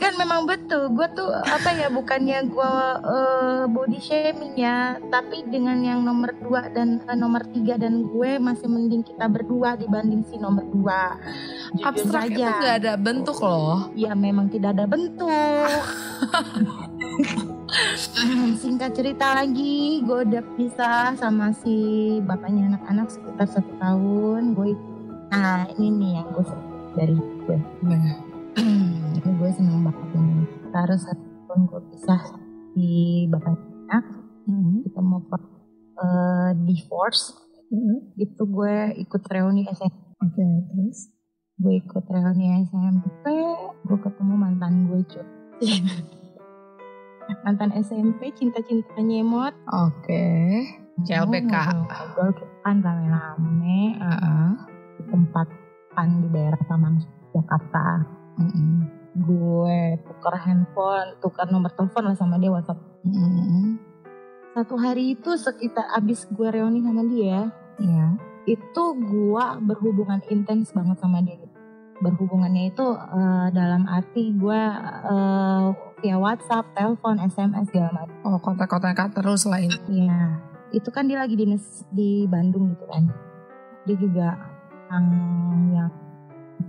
kan 0.00 0.16
memang 0.16 0.48
betul 0.48 0.88
gue 0.96 1.08
tuh 1.12 1.28
apa 1.28 1.76
ya 1.76 1.92
bukannya 1.92 2.48
gue 2.48 2.72
eh, 3.04 3.62
body 3.68 4.00
shaming 4.00 4.56
ya 4.56 4.96
tapi 5.12 5.44
dengan 5.44 5.84
yang 5.84 6.00
nomor 6.02 6.32
dua 6.40 6.72
dan 6.72 7.04
eh, 7.04 7.16
nomor 7.16 7.44
tiga 7.52 7.76
dan 7.76 8.08
gue 8.08 8.40
masih 8.40 8.66
mending 8.66 9.04
kita 9.04 9.28
berdua 9.28 9.76
dibanding 9.76 10.24
si 10.24 10.40
nomor 10.40 10.64
dua 10.72 11.20
Abstrak 11.84 12.34
itu 12.34 12.42
saja. 12.42 12.58
gak 12.58 12.76
ada 12.82 12.94
bentuk 12.98 13.38
loh. 13.38 13.94
Ya 13.94 14.12
memang 14.18 14.50
tidak 14.50 14.74
ada 14.74 14.90
bentuk. 14.90 15.30
Singkat 18.62 18.90
cerita 18.98 19.38
lagi, 19.38 20.02
gue 20.02 20.26
udah 20.26 20.42
pisah 20.58 21.14
sama 21.14 21.54
si 21.54 22.18
bapaknya 22.26 22.74
anak-anak 22.74 23.06
sekitar 23.14 23.46
satu 23.46 23.72
tahun. 23.78 24.58
Gue 24.58 24.74
nah 25.30 25.70
ini 25.78 25.94
nih 25.94 26.10
yang 26.18 26.28
gue 26.34 26.44
dari 26.98 27.14
gue. 27.46 27.58
Nah. 27.86 28.18
Gue 29.50 29.58
seneng 29.58 29.82
banget 29.82 30.14
ini. 30.14 30.46
Terus 30.70 31.00
satu 31.10 31.26
tahun 31.50 31.60
gue 31.66 31.82
pisah 31.90 32.22
di 32.78 33.26
bapaknya 33.26 33.66
anak. 33.90 34.04
Hmm. 34.46 34.78
Kita 34.86 35.00
mau 35.02 35.18
eh, 35.26 36.50
divorce. 36.70 37.34
Itu 38.14 38.46
gue 38.46 38.94
ikut 38.94 39.22
reuni 39.26 39.66
SMP. 39.66 40.14
Oke, 40.22 40.46
terus? 40.70 41.10
gue 41.58 41.82
ikut 41.82 42.04
reuni 42.08 42.62
SMP 42.64 43.26
gue 43.84 43.98
ketemu 44.00 44.32
mantan 44.32 44.88
gue 44.88 45.04
cuy 45.04 45.28
mantan 47.44 47.68
SMP 47.76 48.32
cinta-cinta 48.32 48.96
nyemot 48.96 49.52
Oke. 49.68 50.24
CLBK. 51.04 51.52
ngobrol 51.52 52.32
kan 52.64 52.80
rame-rame 52.80 53.92
Heeh. 53.92 54.48
di 54.96 55.02
tempat 55.12 55.52
kan 55.92 56.08
di 56.24 56.32
daerah 56.32 56.60
Taman 56.64 56.96
Jakarta 57.36 58.08
Mm-mm. 58.40 58.99
Gue 59.20 59.78
tukar 60.08 60.34
handphone 60.40 61.20
tukar 61.20 61.46
nomor 61.52 61.70
telepon 61.76 62.08
lah 62.08 62.16
sama 62.16 62.40
dia 62.40 62.48
WhatsApp 62.48 62.80
Mm-mm. 63.04 63.76
satu 64.56 64.74
hari 64.80 65.14
itu 65.14 65.36
sekitar 65.36 65.92
abis 65.94 66.24
gue 66.32 66.48
reuni 66.48 66.80
sama 66.80 67.04
dia 67.04 67.52
Iya. 67.80 68.12
itu 68.44 68.84
gua 69.08 69.56
berhubungan 69.56 70.20
intens 70.28 70.72
banget 70.76 71.00
sama 71.00 71.24
dia 71.24 71.40
berhubungannya 72.00 72.72
itu 72.72 72.86
eh, 72.96 73.48
dalam 73.52 73.88
arti 73.88 74.32
gua 74.36 74.60
eh, 75.04 75.66
via 76.00 76.16
WhatsApp, 76.16 76.72
telepon, 76.72 77.20
SMS 77.20 77.68
segala 77.68 77.92
macam. 77.92 78.16
Oh, 78.24 78.40
kontak-kontak 78.40 79.12
terus 79.12 79.44
lah 79.44 79.60
ini. 79.60 79.76
Iya, 79.84 80.40
itu 80.72 80.88
kan 80.88 81.04
dia 81.04 81.20
lagi 81.20 81.36
dinas 81.36 81.84
di 81.92 82.24
Bandung 82.24 82.72
gitu 82.72 82.88
kan. 82.88 83.04
Dia 83.84 83.96
juga 84.00 84.28
yang 84.88 85.06
yang 85.76 85.92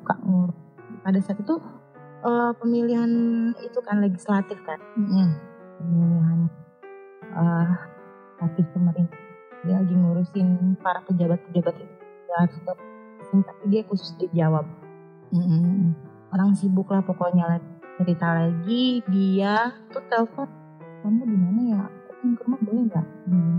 buka 0.03 0.15
ngur. 0.19 0.51
Pada 1.01 1.19
saat 1.23 1.39
itu 1.39 1.55
eh, 2.21 2.51
pemilihan 2.57 3.11
itu 3.61 3.79
kan 3.81 4.01
legislatif 4.01 4.57
kan, 4.63 4.79
Mm-mm. 4.97 5.27
pemilihan 5.81 6.39
eh 7.31 7.69
legislatif 8.37 8.65
pemerintah. 8.73 9.21
Dia 9.61 9.77
lagi 9.77 9.93
ngurusin 9.93 10.77
para 10.81 11.05
pejabat-pejabat 11.05 11.75
itu. 11.77 11.95
Dia 12.01 12.35
harus 12.41 12.57
tapi 13.31 13.63
dia 13.69 13.81
khusus 13.85 14.11
dijawab. 14.17 14.65
Mm-mm. 15.31 15.95
orang 16.35 16.51
sibuk 16.55 16.91
lah 16.91 16.99
pokoknya 17.03 17.47
lagi 17.47 17.71
cerita 17.95 18.27
lagi 18.33 18.99
dia 19.07 19.71
tuh 19.91 20.03
telepon 20.11 20.47
kamu 21.03 21.23
di 21.27 21.37
mana 21.37 21.61
ya 21.61 21.79
aku 21.87 22.11
pengen 22.19 22.33
ke 22.35 22.41
rumah 22.47 22.59
boleh 22.65 22.83
nggak 22.87 23.07
hmm, 23.31 23.55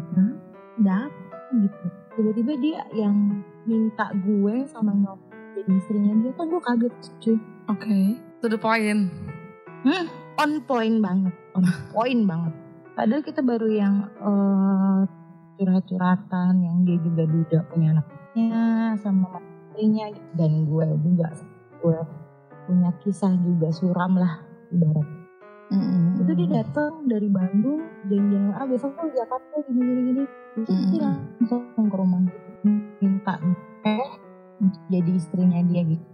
apa 0.85 1.05
gitu 1.53 1.87
tiba-tiba 2.17 2.53
dia 2.61 2.81
yang 2.97 3.17
minta 3.65 4.13
gue 4.25 4.55
sama 4.69 4.93
nyok 4.93 5.21
jadi 5.57 5.73
istrinya 5.79 6.13
dia 6.21 6.33
kan 6.37 6.45
gue 6.49 6.61
kaget 6.61 6.95
cuy 7.21 7.39
Oke. 7.71 8.19
To 8.43 8.51
the 8.51 8.59
point. 8.59 9.07
on 10.43 10.65
point 10.65 10.99
banget 10.99 11.35
on 11.55 11.65
point 11.93 12.23
banget 12.27 12.55
padahal 12.99 13.23
kita 13.23 13.41
baru 13.45 13.69
yang 13.69 13.95
eh, 14.19 15.01
curhat-curhatan 15.61 16.53
yang 16.59 16.77
dia 16.83 16.99
juga 16.99 17.23
duda 17.29 17.59
punya 17.71 17.89
anaknya 17.99 18.51
sama 18.99 19.39
istrinya 19.71 20.07
gitu. 20.11 20.29
dan 20.35 20.51
gue 20.67 20.87
juga 21.05 21.29
gue 21.83 21.99
punya 22.67 22.91
kisah 23.05 23.33
juga 23.43 23.69
suram 23.71 24.19
lah 24.19 24.41
ibarat 24.73 25.09
Mm-mm. 25.73 26.21
itu 26.21 26.33
dia 26.37 26.49
datang 26.61 27.09
dari 27.09 27.29
Bandung 27.33 27.81
janjian 28.11 28.53
ah 28.53 28.69
besok 28.69 28.93
tuh 29.01 29.09
Jakarta 29.15 29.57
gini 29.69 29.81
gini 29.81 30.01
gini 30.13 30.23
terus 30.59 30.69
Mm-mm. 30.69 30.91
dia 30.93 31.03
langsung 31.07 31.87
ke 31.89 31.97
rumah 31.97 32.21
minta 33.01 33.35
eh 33.89 34.13
jadi 34.93 35.11
istrinya 35.17 35.61
dia 35.65 35.83
gitu 35.87 36.12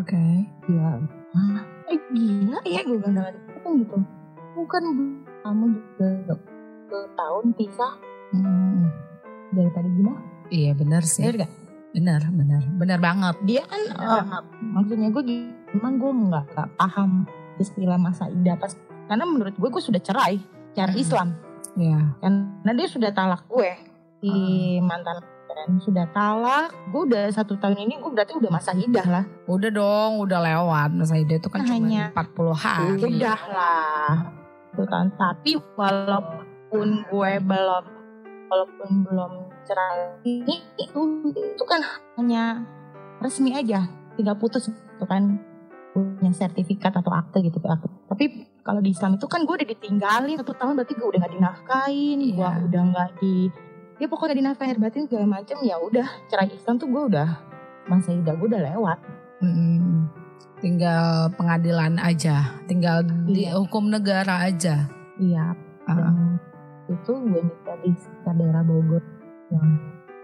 Oke. 0.00 0.24
dia 0.64 0.96
ah 1.30 1.60
eh 1.86 1.98
gila 2.10 2.58
ya 2.64 2.80
gue 2.80 2.98
bilang 2.98 3.30
kan 3.60 3.70
gitu 3.76 3.96
bukan 4.52 4.82
kamu 5.40 5.64
juga 5.70 6.08
dua 6.86 7.04
tahun 7.14 7.46
pisah 7.54 7.92
Mm. 8.30 8.86
dari 9.50 9.70
tadi 9.70 9.90
gimana 9.90 10.22
Iya 10.48 10.72
benar 10.72 11.02
sih. 11.02 11.22
bener 11.22 11.36
gak 11.40 11.52
Benar, 11.90 12.22
benar. 12.30 12.62
Benar 12.72 12.98
banget. 13.00 13.34
dia 13.42 13.62
kan 13.64 13.82
eh, 13.82 14.22
maksudnya 14.64 15.10
gue 15.10 15.22
emang 15.72 15.94
gue 15.96 16.10
nggak 16.24 16.44
nggak 16.48 16.68
paham 16.76 17.26
istilah 17.56 17.98
masa 17.98 18.26
idah 18.26 18.54
pas 18.54 18.70
karena 19.04 19.26
menurut 19.26 19.52
gue 19.52 19.66
gue 19.68 19.82
sudah 19.82 19.98
cerai 19.98 20.38
cara 20.72 20.90
Mm. 20.90 21.02
Islam 21.02 21.28
Ya. 21.72 21.98
karena 22.18 22.70
dia 22.72 22.86
sudah 22.86 23.10
talak 23.10 23.42
gue 23.46 23.70
si 24.18 24.30
mantan 24.80 25.18
kan 25.60 25.76
sudah 25.78 26.06
talak 26.08 26.72
gue 26.88 27.02
udah 27.04 27.24
satu 27.28 27.54
tahun 27.54 27.76
ini 27.78 27.98
gue 27.98 28.10
berarti 28.10 28.32
udah 28.32 28.48
masa 28.48 28.72
idah 28.72 29.04
lah 29.04 29.24
Udah 29.44 29.68
dong, 29.68 30.12
udah 30.20 30.40
lewat. 30.40 30.88
Masa 30.92 31.14
ide 31.14 31.36
itu 31.36 31.46
kan 31.46 31.60
cuma 31.60 31.76
Hanya- 31.76 32.10
40 32.12 32.54
hari. 32.54 32.96
udah 32.96 33.40
lah 33.46 34.14
Tuh 34.70 34.86
kan 34.86 35.10
tapi 35.12 35.58
walaupun 35.74 36.88
gue 37.04 37.32
belum 37.40 37.84
walaupun 38.46 38.88
belum 39.04 39.32
cerai 39.62 40.18
ini 40.24 40.56
itu 40.76 41.00
itu 41.28 41.64
kan 41.64 41.82
hanya 42.16 42.62
resmi 43.18 43.52
aja 43.52 43.86
tinggal 44.14 44.34
putus 44.34 44.66
itu 44.66 45.04
kan 45.04 45.38
punya 45.90 46.30
sertifikat 46.32 46.90
atau 46.92 47.10
akte 47.10 47.38
gitu 47.40 47.58
akte. 47.60 47.90
tapi 48.06 48.24
kalau 48.60 48.78
di 48.78 48.90
Islam 48.90 49.14
itu 49.14 49.26
kan 49.26 49.42
gue 49.42 49.54
udah 49.54 49.68
ditinggalin 49.68 50.34
satu 50.36 50.52
tahun 50.52 50.74
berarti 50.76 50.94
gue 50.94 51.02
udah 51.04 51.18
nggak 51.18 51.34
dinafkain 51.34 52.18
gue 52.20 52.30
Iya. 52.32 52.50
udah 52.64 52.82
nggak 52.88 53.10
di 53.18 53.34
ya 54.00 54.06
pokoknya 54.08 54.34
dinafkain 54.34 54.80
batin 54.80 55.04
segala 55.04 55.28
macam 55.30 55.60
ya 55.60 55.76
udah. 55.76 56.08
Cerai 56.26 56.50
Islam 56.50 56.80
tuh 56.80 56.88
gue 56.88 57.02
udah 57.12 57.28
masa 57.86 58.10
idah 58.10 58.32
gue 58.32 58.48
udah 58.48 58.62
lewat. 58.66 58.98
Mm-mm. 59.40 60.08
Tinggal 60.60 61.32
pengadilan 61.34 61.96
aja, 61.96 62.60
tinggal 62.64 63.00
di 63.24 63.44
Iya. 63.44 63.56
hukum 63.56 63.88
negara 63.88 64.44
aja. 64.44 64.88
iya. 65.16 65.52
Dan 65.84 66.36
itu 66.86 67.12
gue 67.12 67.40
nikah 67.40 67.76
di 67.80 67.90
sekitar 67.94 68.34
daerah 68.36 68.60
Bogor. 68.60 69.00
Yang 69.48 69.68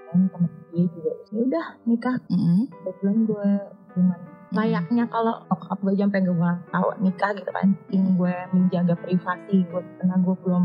yang 0.07 0.23
temen 0.31 0.51
dia 0.71 0.85
juga. 0.89 1.13
Ya 1.33 1.41
udah 1.43 1.67
nikah. 1.85 2.17
Mm-mm. 2.29 2.61
kebetulan 2.73 3.19
gue 3.25 3.49
hubungan 3.93 4.21
layaknya 4.47 5.05
kalau 5.11 5.43
nyokap 5.43 5.79
gue 5.83 5.95
sampai 5.99 6.21
gue 6.23 6.33
nggak 6.33 6.59
tahu 6.71 6.89
nikah 7.03 7.31
gitu 7.35 7.51
kan. 7.51 7.69
Ingin 7.91 8.15
gue 8.15 8.35
menjaga 8.53 8.95
privasi 8.95 9.57
gue 9.65 9.83
karena 9.99 10.17
gue 10.17 10.35
belum 10.39 10.65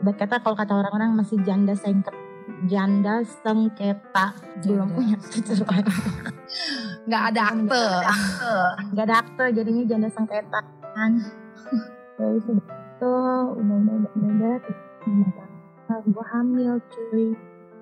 kata 0.00 0.40
kalau 0.40 0.56
kata 0.56 0.72
orang-orang 0.72 1.12
masih 1.12 1.36
janda 1.44 1.76
sengket 1.76 2.16
janda 2.68 3.24
sengketa. 3.24 4.36
Belum 4.60 4.88
Janda. 4.90 4.96
punya 4.96 5.16
kecuali 5.16 5.92
Nggak 7.08 7.22
ada 7.32 7.42
akte. 7.54 7.86
nggak 8.92 9.04
ada 9.08 9.16
akte 9.24 9.44
jadinya 9.56 9.82
janda 9.88 10.08
sengketa. 10.12 10.60
Kan? 10.92 11.12
Terus 12.18 12.44
udah 12.50 12.60
itu 13.00 13.12
tahun 15.88 16.04
gue 16.12 16.26
hamil 16.34 16.74
cuy. 16.92 17.28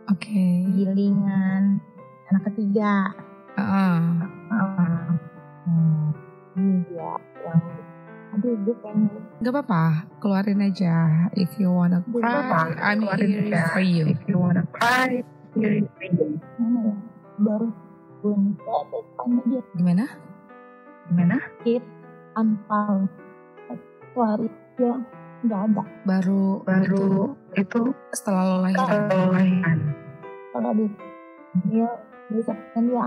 Oke. 0.09 0.46
gilingan. 0.72 1.83
Anak 2.31 2.42
ketiga. 2.52 3.12
Uh 3.59 3.61
-uh. 3.61 3.98
Uh, 4.48 5.09
hmm, 5.66 6.07
ini 6.57 6.72
dia 6.88 7.12
yang 7.44 7.77
aduh 8.28 8.54
gue 8.60 8.76
pengen 8.80 9.08
Gak 9.38 9.52
apa-apa, 9.54 9.84
keluarin 10.18 10.60
aja. 10.60 10.94
If 11.32 11.54
you 11.56 11.70
wanna 11.70 12.02
cry, 12.04 12.74
I'm 12.76 13.00
keluarin 13.00 13.28
here 13.30 13.54
aja. 13.54 13.62
for 13.72 13.80
you. 13.80 14.04
if 14.10 14.20
you 14.26 14.36
wanna 14.36 14.64
cry 14.68 15.22
here 15.54 15.86
for 15.96 16.04
you. 16.04 16.36
mana 16.58 16.78
ya 16.84 16.94
baru 17.38 17.68
gue 18.18 18.34
nikah 18.34 18.82
depannya 18.90 19.42
dia 19.46 19.62
Gimana? 19.78 20.04
gimana 21.08 21.36
anpal 22.34 23.06
satu 23.64 24.18
hari 24.18 24.48
dia 24.76 24.94
nggak 25.40 25.60
ada 25.70 25.84
Baru 26.02 26.66
baru 26.66 27.32
itu 27.54 27.94
setelah 28.10 28.42
lo 28.44 28.56
lahiran. 28.60 29.06
lahiran 29.32 29.78
kalau 30.50 30.70
dia 30.74 30.90
dia 31.70 31.88
besok 32.28 32.58
kan 32.74 32.82
dia 32.84 33.02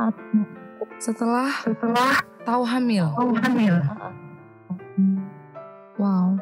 Setelah 0.98 1.52
setelah 1.62 2.14
tahu 2.42 2.64
hamil. 2.66 3.06
oh 3.20 3.36
hamil 3.38 3.76
Wow. 6.02 6.34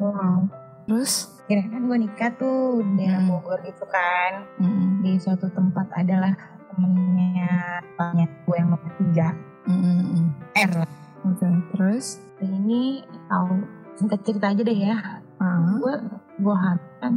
wow 0.00 0.36
Terus? 0.84 1.28
kira 1.44 1.60
kan 1.62 1.84
gue 1.84 1.98
nikah 2.00 2.32
tuh 2.34 2.80
di 2.96 3.04
Hmm. 3.04 3.28
Bogor 3.28 3.60
gitu 3.60 3.84
kan 3.84 4.48
Mm-mm. 4.56 5.04
di 5.04 5.20
suatu 5.20 5.44
tempat 5.50 5.92
adalah 5.92 6.32
temennya 6.66 7.52
temannya 7.92 8.26
gue 8.42 8.56
yang 8.56 8.72
nomor 8.72 8.92
tiga 8.96 9.28
Mm-mm. 9.64 10.32
R 10.56 10.70
lah 10.74 10.90
Oke, 11.22 11.44
terus? 11.72 12.20
ini 12.40 13.00
tahu 13.26 13.60
singkat 13.94 14.20
cerita 14.24 14.50
aja 14.50 14.62
deh 14.62 14.78
ya 14.78 14.96
Ah. 15.36 15.76
gue 15.76 15.94
gue 16.38 16.56
kan 16.98 17.12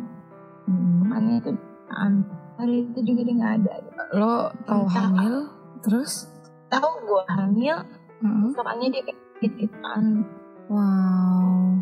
temannya 0.68 1.40
itu 1.40 1.52
hari 2.58 2.84
itu 2.86 3.00
juga 3.06 3.22
dia 3.24 3.36
nggak 3.38 3.54
ada 3.58 3.74
Lo 4.12 4.52
tahu 4.64 4.84
hamil? 4.88 5.36
Terus? 5.80 6.28
tahu 6.68 6.90
gue 7.00 7.24
hamil 7.30 7.78
Mm-mm. 8.20 8.52
soalnya 8.52 8.92
dia 8.92 9.02
kayak 9.04 9.20
gitu-gituan 9.40 10.28
Wow. 10.68 11.82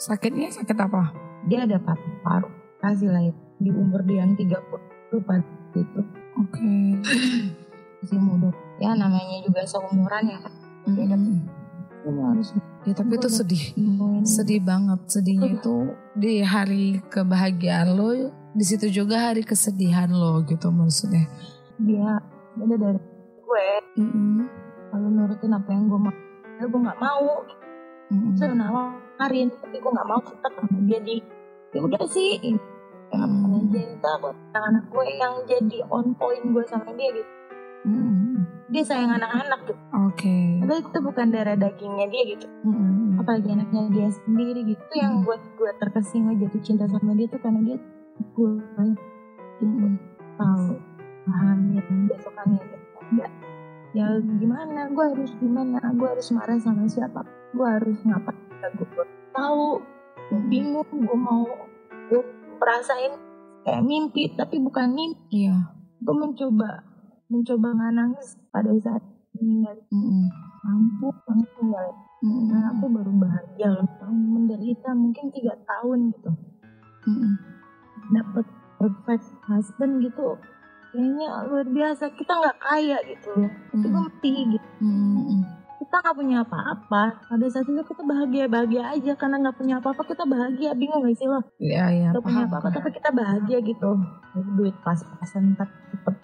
Sakitnya 0.00 0.48
sakit 0.50 0.78
apa? 0.78 1.22
dia 1.42 1.66
ada 1.66 1.78
paru-paru 1.82 2.48
kasih 2.78 3.10
lah 3.10 3.22
ya. 3.22 3.34
di 3.58 3.70
umur 3.70 4.02
dia 4.06 4.22
yang 4.22 4.34
30 4.34 4.54
pada 5.26 5.42
itu 5.74 6.00
Oke. 6.38 6.74
masih 8.02 8.18
muda 8.18 8.50
ya 8.82 8.98
namanya 8.98 9.38
juga 9.46 9.62
seumuran 9.62 10.26
ya 10.26 10.38
kan 10.42 11.22
harus 12.02 12.50
Ya 12.82 12.98
tapi 12.98 13.14
itu 13.14 13.30
sedih. 13.30 13.62
Sedih 14.26 14.58
banget. 14.58 15.06
Sedihnya 15.06 15.54
itu 15.54 15.94
di 16.18 16.42
hari 16.42 16.98
kebahagiaan 17.06 17.94
lo, 17.94 18.10
di 18.58 18.64
situ 18.66 18.90
juga 18.90 19.30
hari 19.30 19.46
kesedihan 19.46 20.10
lo 20.10 20.42
gitu 20.42 20.74
maksudnya. 20.74 21.30
dia 21.78 22.18
beda 22.58 22.74
dari 22.74 23.00
gue 23.38 23.66
Mm-mm. 24.02 24.50
lalu 24.90 25.08
nurutin 25.14 25.54
apa 25.54 25.70
yang 25.70 25.86
gue 25.86 25.98
mau 25.98 26.14
lalu 26.58 26.66
gue 26.68 26.80
nggak 26.84 27.00
mau 27.00 27.26
Mm-mm. 28.12 28.36
saya 28.36 28.52
nawarin 28.52 29.48
tapi 29.50 29.76
gue 29.76 29.88
nggak 29.88 30.04
mau 30.06 30.20
tetap 30.20 30.52
sama 30.52 30.78
dia 30.84 31.00
di 31.00 31.16
ya 31.70 31.80
udah 31.80 32.04
sih 32.06 32.38
Hmm. 33.12 33.68
Cinta 33.68 34.08
buat 34.18 34.32
anak 34.52 34.88
gue 34.88 35.04
yang 35.12 35.44
jadi 35.44 35.84
on 35.86 36.16
point 36.16 36.44
gue 36.46 36.64
sama 36.64 36.88
dia 36.92 37.12
gitu 37.12 37.28
Mm-mm. 37.82 38.40
dia 38.68 38.80
sayang 38.80 39.12
anak-anak 39.12 39.68
gitu 39.68 39.76
Oke. 40.08 40.36
padahal 40.60 40.80
itu 40.80 40.98
bukan 41.02 41.26
darah 41.28 41.52
dagingnya 41.52 42.08
dia 42.08 42.22
gitu 42.26 42.46
Mm-mm. 42.64 43.20
apalagi 43.20 43.52
anaknya 43.52 43.82
dia 43.90 44.08
sendiri 44.08 44.64
gitu 44.66 44.80
Itu 44.82 44.96
yang 44.96 45.12
Hmm. 45.14 45.24
buat 45.24 45.44
gue 45.44 45.70
terkesima 45.76 46.32
jatuh 46.34 46.62
cinta 46.62 46.88
sama 46.88 47.12
dia 47.12 47.28
tuh 47.28 47.36
karena 47.36 47.60
dia 47.62 47.76
gue 48.16 48.52
gitu 49.58 49.86
tahu 50.34 50.66
hamil 51.28 51.84
besokannya 52.08 52.58
gitu 52.58 52.76
enggak 53.12 53.30
ya 53.92 54.08
gimana? 54.20 54.88
Gue 54.92 55.06
harus 55.12 55.32
gimana? 55.38 55.80
Gue 55.96 56.08
harus 56.08 56.28
marah 56.32 56.58
sama 56.60 56.88
siapa? 56.88 57.24
Gue 57.52 57.68
harus 57.68 57.98
ngapain? 58.04 58.40
Ya 58.60 58.68
gue 58.72 58.88
tahu. 59.32 59.80
Gue 60.32 60.42
bingung 60.48 60.88
gue 60.88 61.18
mau 61.18 61.44
gue 62.08 62.22
perasain 62.56 63.16
kayak 63.62 63.82
mimpi 63.84 64.32
tapi 64.34 64.58
bukan 64.58 64.92
mimpi. 64.92 65.48
Iya. 65.48 65.56
gue 66.02 66.18
mencoba 66.18 66.82
mencoba 67.30 67.68
nggak 67.78 67.92
nangis 67.94 68.34
pada 68.50 68.74
saat 68.82 69.02
meninggal. 69.38 69.78
Mm-mm. 69.94 70.26
mampu 70.66 71.14
banget 71.24 71.48
tinggal 71.58 71.88
Mm-mm. 72.22 72.54
Nah, 72.54 72.70
aku 72.70 72.86
baru 72.86 73.12
bahagia 73.18 73.68
loh. 73.74 73.86
Menderita 74.06 74.94
mungkin 74.94 75.34
tiga 75.34 75.58
tahun 75.66 76.14
gitu. 76.14 76.30
Mm-mm. 77.06 77.34
dapat 78.14 78.46
perfect 78.78 79.26
husband 79.46 80.02
gitu 80.06 80.38
kayaknya 80.92 81.28
luar 81.48 81.66
biasa. 81.66 82.04
Kita 82.12 82.32
nggak 82.34 82.58
kaya 82.58 82.96
gitu. 83.02 83.30
Tapi 83.32 83.48
gue 83.80 83.88
Mm-mm. 83.88 84.04
mati 84.04 84.32
gitu. 84.52 84.68
Mm-mm. 84.80 85.40
kita 85.82 85.96
nggak 85.98 86.14
punya 86.14 86.36
apa-apa. 86.40 87.02
Pada 87.26 87.46
saat 87.48 87.66
itu 87.66 87.82
kita 87.82 88.02
bahagia 88.02 88.44
bahagia 88.46 88.82
aja. 88.88 89.12
Karena 89.12 89.36
nggak 89.40 89.56
punya 89.56 89.74
apa-apa 89.76 90.02
kita 90.04 90.24
bahagia. 90.24 90.70
Bingung 90.72 91.02
gak 91.02 91.16
sih 91.16 91.26
lo? 91.26 91.40
Iya, 91.58 91.84
iya. 91.90 92.08
nggak 92.12 92.22
punya 92.22 92.44
apa-apa 92.46 92.68
tapi 92.70 92.88
kita 92.92 93.10
bahagia 93.10 93.58
gitu. 93.60 93.90
Duit 94.54 94.76
pas-pasan 94.80 95.52
tetap 95.52 95.68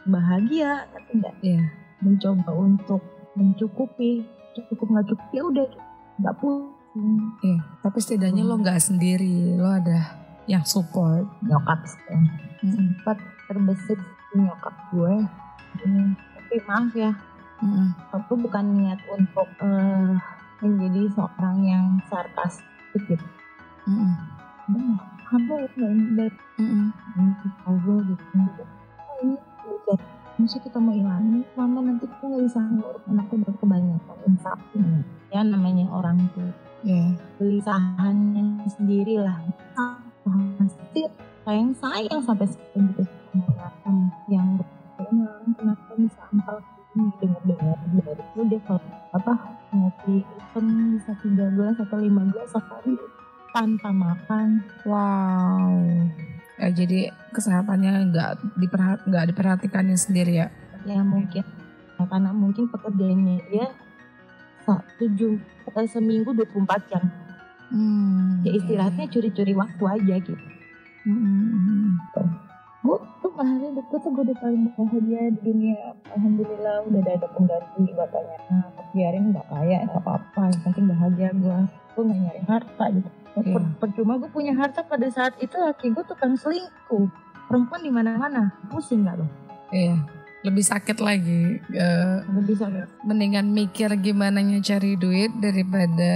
bahagia 0.05 0.87
tapi 0.89 1.11
nggak 1.19 1.35
Iya. 1.41 1.65
mencoba 2.01 2.51
untuk 2.55 3.03
mencukupi. 3.35 4.25
Cukup 4.71 4.87
nggak 4.89 5.07
cukup 5.11 5.29
ya 5.33 5.43
udah. 5.45 5.69
Nggak 6.17 6.35
pusing. 6.39 7.19
Iya. 7.43 7.59
Tapi 7.83 7.99
setidaknya 7.99 8.43
lo 8.43 8.57
nggak 8.57 8.79
sendiri. 8.79 9.59
Lo 9.59 9.69
ada 9.69 10.17
yang 10.49 10.65
support. 10.65 11.29
nyokap 11.45 11.85
sempat 12.59 13.19
terbesit 13.45 14.01
nyokap 14.37 14.75
gue. 14.93 15.15
Ini 15.85 16.03
tapi 16.37 16.57
maaf 16.67 16.93
ya. 16.97 17.13
Mm-mm. 17.59 17.91
aku 18.15 18.39
bukan 18.39 18.79
niat 18.79 19.03
untuk 19.11 19.51
eh, 19.67 20.15
menjadi 20.63 21.11
seorang 21.11 21.59
yang 21.67 21.87
sarkastik 22.07 23.03
gitu. 23.03 23.27
Hamil 25.29 25.67
nggak 25.75 25.91
ini 25.99 26.05
dari 26.17 26.31
kita 27.43 27.71
gue 27.83 27.97
gitu. 28.15 28.25
Oh, 28.39 29.17
ini 29.27 29.35
masa 30.39 30.63
kita 30.63 30.79
mau 30.79 30.95
hilangin 30.95 31.43
mama 31.59 31.83
nanti 31.83 32.07
kita 32.07 32.25
nggak 32.31 32.43
bisa 32.47 32.63
ngurus 32.63 33.03
anakku 33.11 33.43
udah 33.43 33.55
kebanyakan 33.59 34.17
insaf 34.31 34.59
ya 35.35 35.43
namanya 35.43 35.91
orang 35.91 36.15
tuh 36.31 36.47
Iya. 36.87 37.19
gelisahannya 37.43 38.63
sendiri 38.71 39.19
lah 39.19 39.35
pasti 40.63 41.11
sayang 41.43 41.75
sayang 41.75 42.23
sampai 42.23 42.47
segitu 42.47 43.03
sama 43.41 43.95
yang 44.27 44.49
berkenaan 44.57 45.47
kenapa 45.53 45.91
bisa 45.95 46.21
ampal 46.29 46.59
ini 46.91 47.07
dengar 47.17 47.43
dengar 47.45 47.77
dari 47.95 48.23
itu 48.25 48.41
dia 48.47 48.61
kalau 48.63 48.83
apa 49.11 49.33
ngopi 49.71 50.15
hitam 50.21 50.65
bisa 50.93 51.13
tiga 51.21 51.47
gelas 51.51 51.77
atau 51.79 51.97
lima 51.97 52.23
gelas 52.29 52.51
sehari 52.51 52.95
tanpa 53.51 53.91
makan 53.91 54.49
Wow. 54.83 55.79
Ya, 56.59 56.69
jadi 56.69 57.01
kesehatannya 57.31 58.11
nggak 58.11 58.31
diperhat 58.57 58.99
nggak 59.05 59.25
diperhatikannya 59.27 59.95
sendiri 59.95 60.33
ya. 60.37 60.49
ya 60.83 60.99
mungkin 61.01 61.47
ya, 61.95 62.05
karena 62.05 62.31
mungkin 62.31 62.67
pekerjaannya 62.67 63.67
sa- 64.61 64.83
tujuh 64.97 65.39
eh, 65.69 65.87
seminggu 65.87 66.33
24 66.33 66.59
jam 66.87 67.05
Hmm. 67.69 68.41
ya 68.41 68.53
istirahatnya 68.55 69.07
curi-curi 69.07 69.53
waktu 69.53 69.85
aja 69.85 70.15
gitu 70.19 70.41
Mm-mm. 71.05 72.01
Gue 72.89 72.99
tuh 73.21 73.33
hari 73.37 73.69
itu 73.69 73.83
tuh 73.85 74.09
gue 74.09 74.25
udah 74.25 74.39
paling 74.41 74.65
bahagia 74.73 75.21
di 75.29 75.41
dunia 75.45 75.93
alhamdulillah 76.17 76.77
udah 76.89 77.01
ada, 77.05 77.13
ada 77.21 77.29
pengganti 77.37 77.85
katanya 77.93 78.37
nah 78.49 78.65
biarin 78.97 79.25
nggak 79.37 79.47
kaya 79.53 79.77
nggak 79.85 80.01
apa-apa 80.01 80.41
yang 80.49 80.61
penting 80.65 80.85
bahagia 80.89 81.29
gue 81.37 81.59
gue 81.69 82.03
nggak 82.09 82.21
nyari 82.25 82.43
harta 82.49 82.87
gitu 82.97 83.11
Iya. 83.39 83.55
Per- 83.55 83.75
percuma 83.79 84.19
gue 84.19 84.31
punya 84.35 84.51
harta 84.51 84.83
pada 84.83 85.07
saat 85.15 85.39
itu 85.39 85.55
laki 85.55 85.95
gue 85.95 86.05
tukang 86.11 86.35
selingkuh 86.35 87.07
perempuan 87.47 87.87
di 87.87 87.93
mana-mana 87.93 88.51
pusing 88.73 89.07
nggak 89.07 89.21
lo 89.21 89.27
Iya. 89.69 90.01
Lebih 90.39 90.65
sakit 90.65 91.03
lagi. 91.03 91.59
Eh, 91.75 92.17
nggak 92.25 92.45
bisa 92.47 92.71
gak? 92.71 92.89
mendingan 93.05 93.51
mikir 93.53 93.91
gimana 93.99 94.39
cari 94.63 94.95
duit 94.95 95.35
daripada 95.43 96.13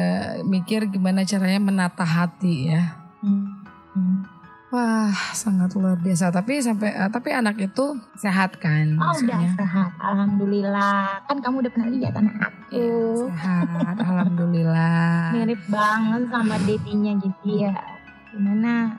mikir 0.47 0.89
gimana 0.89 1.27
caranya 1.27 1.59
menata 1.59 2.07
hati 2.07 2.71
ya. 2.71 2.97
Hmm. 3.21 3.61
Hmm. 3.93 4.32
Wah, 4.73 5.13
sangat 5.33 5.77
luar 5.77 5.95
biasa. 5.95 6.33
Tapi 6.33 6.57
sampai 6.59 6.89
eh, 6.91 7.07
tapi 7.07 7.29
anak 7.29 7.61
itu 7.61 7.93
sehat 8.17 8.57
kan 8.57 8.97
Oh 8.97 9.13
udah 9.13 9.37
maksudnya? 9.37 9.53
sehat 9.55 9.91
alhamdulillah 10.01 11.21
kan 11.23 11.37
kamu 11.39 11.61
udah 11.61 11.71
pernah 11.71 11.89
lihat 11.93 12.15
anak 12.17 12.35
aku 12.41 12.73
Iya, 12.73 13.29
sehat, 13.29 13.97
alhamdulillah. 14.01 15.37
mirip 15.37 15.61
banget 15.69 16.23
sama 16.27 16.57
dedinya 16.59 17.13
jadi 17.15 17.53
ya 17.63 17.75
gimana 18.33 18.97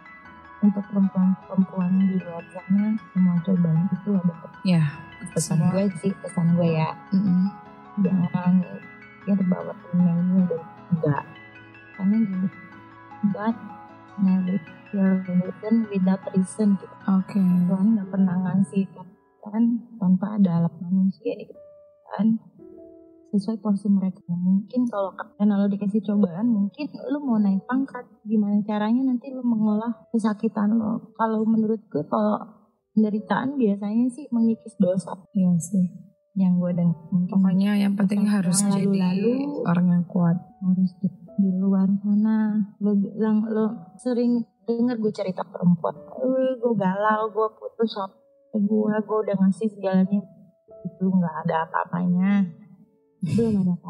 untuk 0.61 0.85
perempuan-perempuan 0.87 1.89
di 2.05 2.21
luar 2.21 2.45
sana 2.47 2.93
semua 3.09 3.35
cobaan 3.41 3.89
itu 3.89 4.09
ada 4.13 4.35
Ya, 4.61 4.83
pesan 5.27 5.57
Semua. 5.57 5.73
gue 5.73 5.83
sih 5.97 6.13
pesan 6.15 6.53
gue 6.53 6.69
ya 6.71 6.93
mm-mm. 7.09 7.49
jangan 7.99 8.61
ya 9.25 9.33
terbawa 9.33 9.73
emailnya 9.89 10.41
dan 10.45 10.61
enggak 10.87 11.23
karena 11.93 12.15
gini 12.21 12.47
God 13.31 13.55
never 14.19 14.57
your 14.93 15.25
reason 15.25 15.89
without 15.89 16.23
reason 16.31 16.77
gitu. 16.77 16.95
Oke. 17.09 17.41
Tuhan 17.41 17.87
nggak 17.97 18.09
pernah 18.13 18.35
ngasih 18.47 18.85
kan 19.43 19.63
tanpa 19.99 20.39
ada 20.39 20.63
alat 20.63 20.75
manusia 20.79 21.35
sesuai 23.33 23.57
porsi 23.65 23.89
mereka. 23.89 24.21
Mungkin 24.29 24.85
kalau 24.85 25.17
karena 25.17 25.57
lo 25.57 25.65
dikasih 25.65 26.05
cobaan 26.05 26.53
mungkin 26.53 26.85
lo 27.09 27.17
mau 27.25 27.41
naik 27.41 27.65
pangkat. 27.65 28.05
Gimana 28.21 28.61
caranya 28.61 29.09
nanti 29.09 29.33
lo 29.33 29.41
mengolah 29.41 30.05
kesakitan 30.13 30.77
lo? 30.77 31.17
Kalau 31.17 31.41
menurut 31.41 31.81
gue 31.89 32.05
kalau 32.05 32.37
penderitaan 32.93 33.57
biasanya 33.57 34.05
sih 34.13 34.29
mengikis 34.29 34.77
dosa. 34.77 35.17
Iya 35.33 35.57
sih. 35.57 35.89
Yang 36.37 36.53
gue 36.61 36.71
dengar. 36.77 36.97
Pokoknya 37.29 37.71
yang 37.77 37.93
penting 37.97 38.29
harus 38.29 38.61
jadi 38.61 38.85
lalu, 38.85 39.65
orang 39.65 39.87
yang 39.89 40.05
kuat. 40.05 40.37
harus 40.63 40.93
di, 41.01 41.09
di 41.41 41.49
luar 41.57 41.89
sana. 42.05 42.57
Lo 42.81 42.93
bilang 42.93 43.49
lo 43.49 43.97
sering 43.97 44.45
denger 44.67 44.95
gue 44.99 45.13
cerita 45.13 45.41
perempuan 45.43 45.95
gue 46.59 46.73
galau 46.75 47.21
gue 47.31 47.47
putus 47.59 47.91
sama 47.93 48.15
gue 48.53 48.95
gue 49.01 49.17
udah 49.27 49.35
ngasih 49.41 49.69
segalanya 49.73 50.21
itu 50.83 51.05
nggak 51.07 51.35
ada 51.47 51.55
apa-apanya 51.65 52.47
belum 53.23 53.65
ada 53.65 53.73
apa 53.79 53.89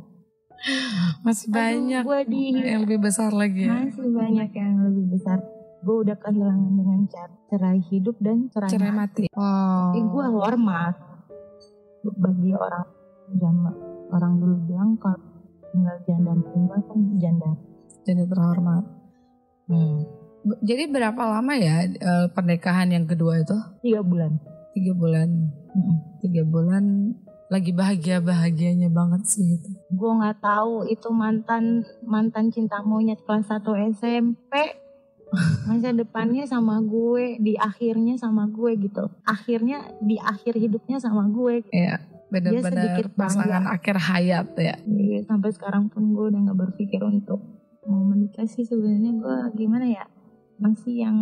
masih 1.26 1.52
Aduh, 1.52 1.56
banyak 1.60 2.04
gua 2.08 2.22
di, 2.24 2.56
yang 2.56 2.88
lebih 2.88 3.04
besar 3.04 3.36
lagi 3.36 3.68
ya? 3.68 3.84
masih 3.84 4.08
banyak 4.16 4.50
yang 4.56 4.74
lebih 4.88 5.06
besar 5.12 5.44
gue 5.84 5.96
udah 6.08 6.16
kehilangan 6.16 6.74
dengan 6.80 7.00
cerai 7.52 7.80
hidup 7.92 8.16
dan 8.24 8.48
cerai, 8.48 8.72
cerai 8.72 8.94
mati. 8.96 9.28
Oh. 9.36 9.92
Tapi 9.92 10.00
gue 10.00 10.26
hormat 10.32 10.96
bagi 12.08 12.56
orang 12.56 12.88
jama 13.36 13.72
orang 14.16 14.34
dulu 14.40 14.56
bilang 14.68 14.96
kalau 14.96 15.20
tinggal 15.76 15.98
janda 16.08 16.32
meninggal 16.40 16.80
kan 16.88 17.00
janda 17.20 17.50
janda 18.08 18.24
terhormat. 18.32 18.84
Hmm. 19.68 20.23
Jadi 20.44 20.92
berapa 20.92 21.18
lama 21.24 21.54
ya 21.56 21.88
uh, 21.88 22.28
pernikahan 22.36 22.92
yang 22.92 23.08
kedua 23.08 23.40
itu? 23.40 23.56
Tiga 23.80 24.04
bulan. 24.04 24.32
Tiga 24.76 24.92
bulan. 24.92 25.30
Hmm. 25.72 25.98
Tiga 26.20 26.44
bulan 26.44 27.16
lagi 27.54 27.70
bahagia 27.70 28.18
bahagianya 28.18 28.90
banget 28.90 29.30
sih 29.30 29.62
itu. 29.62 29.72
Gue 29.94 30.12
nggak 30.18 30.42
tahu 30.42 30.90
itu 30.90 31.08
mantan 31.14 31.86
mantan 32.02 32.50
cinta 32.50 32.82
monyet 32.82 33.22
kelas 33.24 33.46
1 33.46 33.62
SMP. 33.94 34.82
Masa 35.66 35.90
depannya 35.90 36.46
sama 36.46 36.78
gue, 36.78 37.42
di 37.42 37.58
akhirnya 37.58 38.22
sama 38.22 38.46
gue 38.46 38.78
gitu. 38.78 39.10
Akhirnya 39.26 39.82
di 39.98 40.22
akhir 40.22 40.62
hidupnya 40.62 41.02
sama 41.02 41.26
gue. 41.26 41.66
Iya, 41.74 42.06
benar-benar 42.30 43.02
pasangan 43.18 43.66
bangga. 43.66 43.74
akhir 43.74 43.96
hayat 43.98 44.48
ya. 44.62 44.78
Iya, 44.86 45.26
sampai 45.26 45.50
sekarang 45.50 45.90
pun 45.90 46.14
gue 46.14 46.30
udah 46.30 46.38
nggak 46.38 46.60
berpikir 46.70 47.02
untuk 47.02 47.42
mau 47.90 48.02
menikah 48.06 48.46
sih 48.48 48.64
sebenarnya 48.64 49.12
gue 49.20 49.38
gimana 49.60 49.86
ya 49.90 50.06
masih 50.62 51.06
yang 51.06 51.18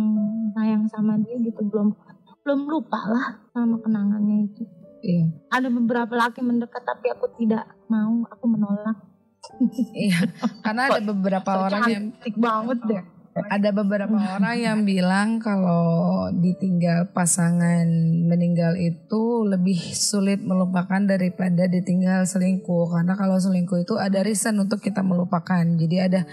sayang 0.52 0.84
sama 0.88 1.18
dia 1.20 1.36
gitu 1.40 1.62
belum 1.66 1.94
belum 2.42 2.60
lupa 2.66 2.98
lah 3.06 3.26
sama 3.54 3.78
kenangannya 3.78 4.50
itu. 4.50 4.62
Iya. 5.02 5.26
Ada 5.50 5.68
beberapa 5.70 6.14
laki 6.14 6.40
mendekat 6.42 6.82
tapi 6.86 7.10
aku 7.10 7.26
tidak 7.38 7.66
mau, 7.90 8.22
aku 8.30 8.44
menolak. 8.46 8.98
iya, 9.98 10.22
karena 10.62 10.94
ada 10.94 11.02
beberapa 11.02 11.50
so, 11.50 11.60
orang 11.66 11.82
yang 11.90 12.04
banget 12.38 12.78
deh. 12.86 13.02
Ada 13.32 13.72
beberapa 13.72 14.12
orang 14.12 14.56
yang 14.60 14.78
bilang 14.84 15.40
kalau 15.40 16.28
ditinggal 16.36 17.16
pasangan 17.16 17.88
meninggal 18.28 18.76
itu 18.76 19.48
lebih 19.48 19.80
sulit 19.96 20.44
melupakan 20.44 21.00
daripada 21.00 21.64
ditinggal 21.64 22.28
selingkuh. 22.28 22.92
Karena 22.92 23.16
kalau 23.16 23.40
selingkuh 23.40 23.88
itu 23.88 23.96
ada 23.96 24.20
reason 24.20 24.60
untuk 24.60 24.84
kita 24.84 25.00
melupakan. 25.00 25.64
Jadi 25.64 25.96
ada 25.96 26.28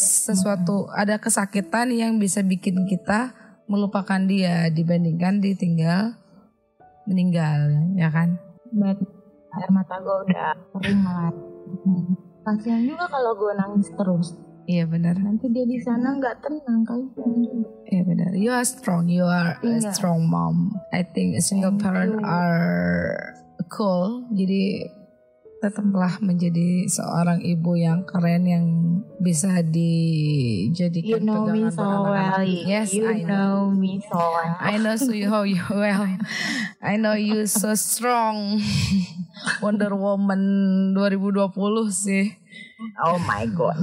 sesuatu, 0.00 0.88
ada 0.96 1.20
kesakitan 1.20 1.92
yang 1.92 2.16
bisa 2.16 2.40
bikin 2.40 2.88
kita 2.88 3.36
melupakan 3.70 4.18
dia 4.26 4.66
dibandingkan 4.66 5.38
ditinggal 5.38 6.18
meninggal 7.06 7.70
ya 7.94 8.10
kan 8.10 8.34
But, 8.70 8.98
air 9.54 9.70
mata 9.70 9.98
gue 9.98 10.16
udah 10.30 10.54
kering 10.74 11.00
malah 11.02 11.34
kasihan 12.46 12.82
juga 12.86 13.06
kalau 13.06 13.34
gue 13.38 13.52
nangis 13.54 13.88
terus 13.94 14.34
Iya 14.70 14.86
benar. 14.86 15.18
Nanti 15.18 15.50
dia 15.50 15.66
di 15.66 15.82
sana 15.82 16.14
nggak 16.14 16.46
tenang 16.46 16.86
juga. 16.86 17.26
Iya 17.90 18.02
benar. 18.06 18.30
You 18.38 18.54
are 18.54 18.62
strong. 18.62 19.10
You 19.10 19.26
are 19.26 19.58
iya. 19.66 19.82
a 19.82 19.90
strong 19.90 20.30
mom. 20.30 20.78
I 20.94 21.02
think 21.02 21.34
a 21.34 21.42
single 21.42 21.74
Thank 21.74 21.90
parent 21.90 22.14
you. 22.14 22.22
are 22.22 23.34
cool. 23.66 24.30
Jadi 24.30 24.86
tetaplah 25.60 26.16
menjadi 26.24 26.88
seorang 26.88 27.44
ibu 27.44 27.76
yang 27.76 28.08
keren 28.08 28.48
yang 28.48 28.64
bisa 29.20 29.60
dijadikan 29.60 31.20
you 31.20 31.20
know 31.20 31.44
pegangan 31.44 31.60
me 31.60 31.68
so 31.68 31.88
well. 32.08 32.40
Yes, 32.48 32.88
you 32.96 33.04
I 33.04 33.20
know. 33.28 33.68
know 33.68 33.76
me 33.76 34.00
so 34.00 34.16
well. 34.16 34.56
I 34.56 34.80
know 34.80 34.96
so 34.96 35.12
you, 35.12 35.28
you 35.28 35.60
well. 35.68 36.08
I 36.80 36.96
know 36.96 37.12
you 37.12 37.44
so 37.44 37.76
strong. 37.76 38.56
Wonder 39.64 39.92
Woman 39.92 40.42
2020 40.96 41.52
sih. 41.92 42.32
Oh 43.04 43.20
my 43.20 43.44
god. 43.52 43.76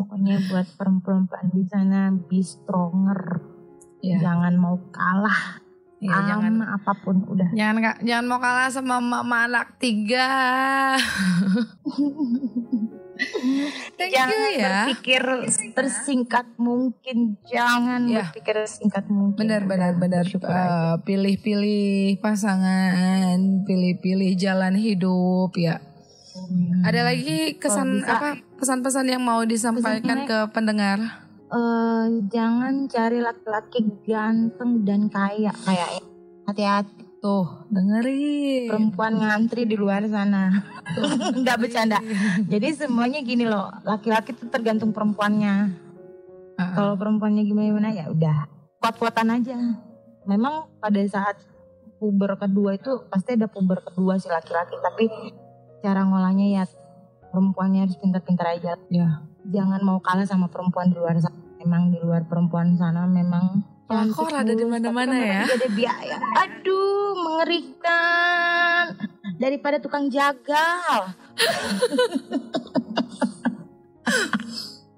Pokoknya 0.00 0.40
buat 0.48 0.64
perempuan-perempuan 0.80 1.52
di 1.52 1.64
sana 1.68 2.08
be 2.08 2.40
stronger. 2.40 3.44
Yeah. 4.00 4.24
Jangan 4.24 4.56
mau 4.56 4.80
kalah 4.88 5.60
Ya, 6.00 6.16
um, 6.16 6.24
jangan 6.32 6.54
apa 6.64 6.92
pun 7.04 7.28
udah. 7.28 7.52
Jangan 7.52 8.00
jangan 8.00 8.24
mau 8.24 8.40
kalah 8.40 8.72
sama 8.72 9.04
mama 9.04 9.44
anak 9.44 9.76
tiga. 9.76 10.28
Thank 14.00 14.16
jangan 14.16 14.32
you 14.32 14.56
ya. 14.56 14.88
berpikir 14.88 15.22
tersingkat 15.76 16.46
mungkin. 16.56 17.36
Jangan 17.44 18.08
ya. 18.08 18.32
berpikir 18.32 18.64
singkat 18.64 19.12
mungkin. 19.12 19.44
Benar 19.44 19.68
benar 19.68 19.92
benar. 20.00 20.24
Uh, 20.40 20.96
pilih-pilih 21.04 22.16
pasangan, 22.24 23.36
pilih-pilih 23.68 24.32
jalan 24.40 24.80
hidup 24.80 25.52
ya. 25.60 25.84
Hmm. 26.32 26.80
Ada 26.86 27.12
lagi 27.12 27.60
kesan 27.60 28.08
apa 28.08 28.40
pesan-pesan 28.56 29.04
yang 29.04 29.20
mau 29.20 29.44
disampaikan 29.44 30.24
ke 30.24 30.48
pendengar? 30.56 31.28
Uh, 31.50 32.06
jangan 32.30 32.86
cari 32.86 33.18
laki-laki 33.18 33.84
ganteng 34.06 34.86
dan 34.86 35.10
kaya 35.10 35.52
kayak 35.66 36.00
hati-hati 36.46 37.10
tuh. 37.20 37.46
Dengerin. 37.68 38.72
Perempuan 38.72 39.20
ngantri 39.20 39.68
di 39.68 39.76
luar 39.76 40.06
sana. 40.08 40.50
Nggak 41.40 41.58
bercanda. 41.60 41.98
Jadi 42.48 42.68
semuanya 42.74 43.20
gini 43.20 43.44
loh 43.44 43.68
laki-laki 43.84 44.32
itu 44.32 44.48
tergantung 44.48 44.90
perempuannya. 44.90 45.88
Uh-uh. 46.60 46.76
kalau 46.76 46.92
perempuannya 46.92 47.48
gimana 47.48 47.88
ya 47.88 48.12
udah 48.12 48.44
kuat-kuatan 48.84 49.32
aja. 49.40 49.56
Memang 50.28 50.68
pada 50.76 51.00
saat 51.08 51.40
puber 51.96 52.36
kedua 52.36 52.76
itu 52.76 53.00
pasti 53.08 53.36
ada 53.36 53.48
puber 53.48 53.80
kedua 53.80 54.20
si 54.20 54.28
laki-laki 54.28 54.76
tapi 54.80 55.08
cara 55.80 56.04
ngolahnya 56.04 56.60
ya 56.60 56.64
perempuannya 57.32 57.88
harus 57.88 57.96
pintar-pintar 57.96 58.60
aja. 58.60 58.76
Ya 58.92 59.24
jangan 59.48 59.80
mau 59.80 59.98
kalah 60.02 60.26
sama 60.28 60.50
perempuan 60.52 60.92
di 60.92 60.96
luar 61.00 61.16
sana 61.20 61.40
memang 61.60 61.92
di 61.92 61.98
luar 62.00 62.24
perempuan 62.28 62.76
sana 62.76 63.04
memang 63.04 63.64
pelakor 63.88 64.32
ada 64.32 64.52
di 64.52 64.64
mana-mana 64.64 65.16
ya 65.16 65.42
ada 65.44 65.68
biaya 65.72 66.16
aduh 66.36 67.12
mengerikan 67.16 68.96
daripada 69.40 69.80
tukang 69.80 70.08
jagal 70.08 71.12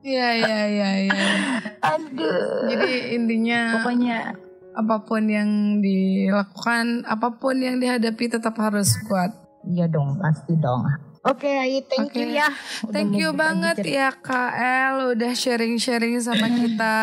Iya 0.03 0.29
iya 0.35 0.61
iya 0.67 0.91
iya. 1.07 1.27
Aduh. 1.79 2.67
Jadi 2.67 3.15
intinya 3.15 3.79
pokoknya 3.79 4.35
apa 4.75 4.97
pun 5.07 5.23
yang 5.31 5.79
dilakukan, 5.79 7.07
apa 7.07 7.39
pun 7.39 7.63
yang 7.63 7.79
dihadapi 7.79 8.27
tetap 8.27 8.59
harus 8.59 8.99
kuat. 9.07 9.31
Iya 9.63 9.87
dong, 9.87 10.19
pasti 10.19 10.59
dong. 10.59 11.12
Oke, 11.23 11.47
okay, 11.47 11.87
thank 11.87 12.11
okay. 12.11 12.35
you 12.35 12.35
ya. 12.35 12.51
Udah 12.83 12.91
thank 12.91 13.15
you 13.15 13.31
banget 13.31 13.79
ya 13.87 14.11
Kak 14.11 14.59
El 14.59 15.15
udah 15.15 15.31
sharing-sharing 15.31 16.19
sama 16.19 16.51
kita, 16.51 16.99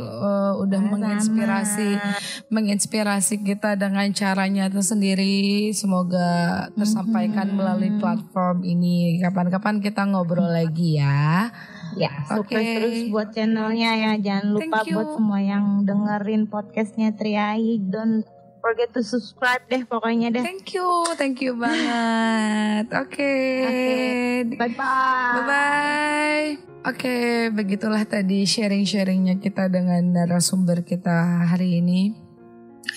uh, 0.00 0.56
udah 0.56 0.80
sama. 0.80 0.96
menginspirasi 0.96 2.00
menginspirasi 2.48 3.44
kita 3.44 3.76
dengan 3.76 4.08
caranya 4.16 4.72
itu 4.72 4.80
sendiri. 4.80 5.68
Semoga 5.76 6.72
tersampaikan 6.72 7.52
hmm. 7.52 7.56
melalui 7.60 7.92
platform 8.00 8.64
ini. 8.64 9.20
Kapan-kapan 9.20 9.84
kita 9.84 10.08
ngobrol 10.08 10.48
lagi 10.48 10.96
ya. 10.96 11.52
Ya, 12.00 12.24
sukses 12.32 12.56
okay. 12.56 12.80
terus 12.80 12.98
buat 13.12 13.28
channelnya 13.36 13.92
ya. 13.92 14.12
Jangan 14.24 14.56
lupa 14.56 14.80
buat 14.88 15.20
semua 15.20 15.40
yang 15.44 15.84
dengerin 15.84 16.48
podcastnya 16.48 17.12
Triai. 17.12 17.76
Don't 17.76 18.24
forget 18.60 18.90
to 18.92 19.00
subscribe 19.00 19.62
deh 19.66 19.82
pokoknya 19.86 20.34
deh. 20.34 20.42
Thank 20.44 20.74
you, 20.74 20.86
thank 21.14 21.38
you 21.40 21.56
banget. 21.56 22.90
Oke. 23.02 23.14
Okay. 23.14 23.62
Okay. 23.64 24.56
Bye 24.58 24.72
bye. 24.74 25.34
Bye 25.34 25.44
bye. 25.46 26.48
Oke, 26.88 27.04
okay, 27.04 27.26
begitulah 27.50 28.06
tadi 28.06 28.46
sharing-sharingnya 28.46 29.42
kita 29.42 29.66
dengan 29.68 30.14
narasumber 30.14 30.86
kita 30.86 31.50
hari 31.50 31.82
ini. 31.82 32.14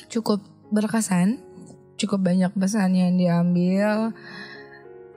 Cukup 0.07 0.39
berkesan, 0.69 1.41
cukup 1.97 2.23
banyak 2.23 2.53
pesan 2.55 2.95
yang 2.95 3.17
diambil. 3.17 4.13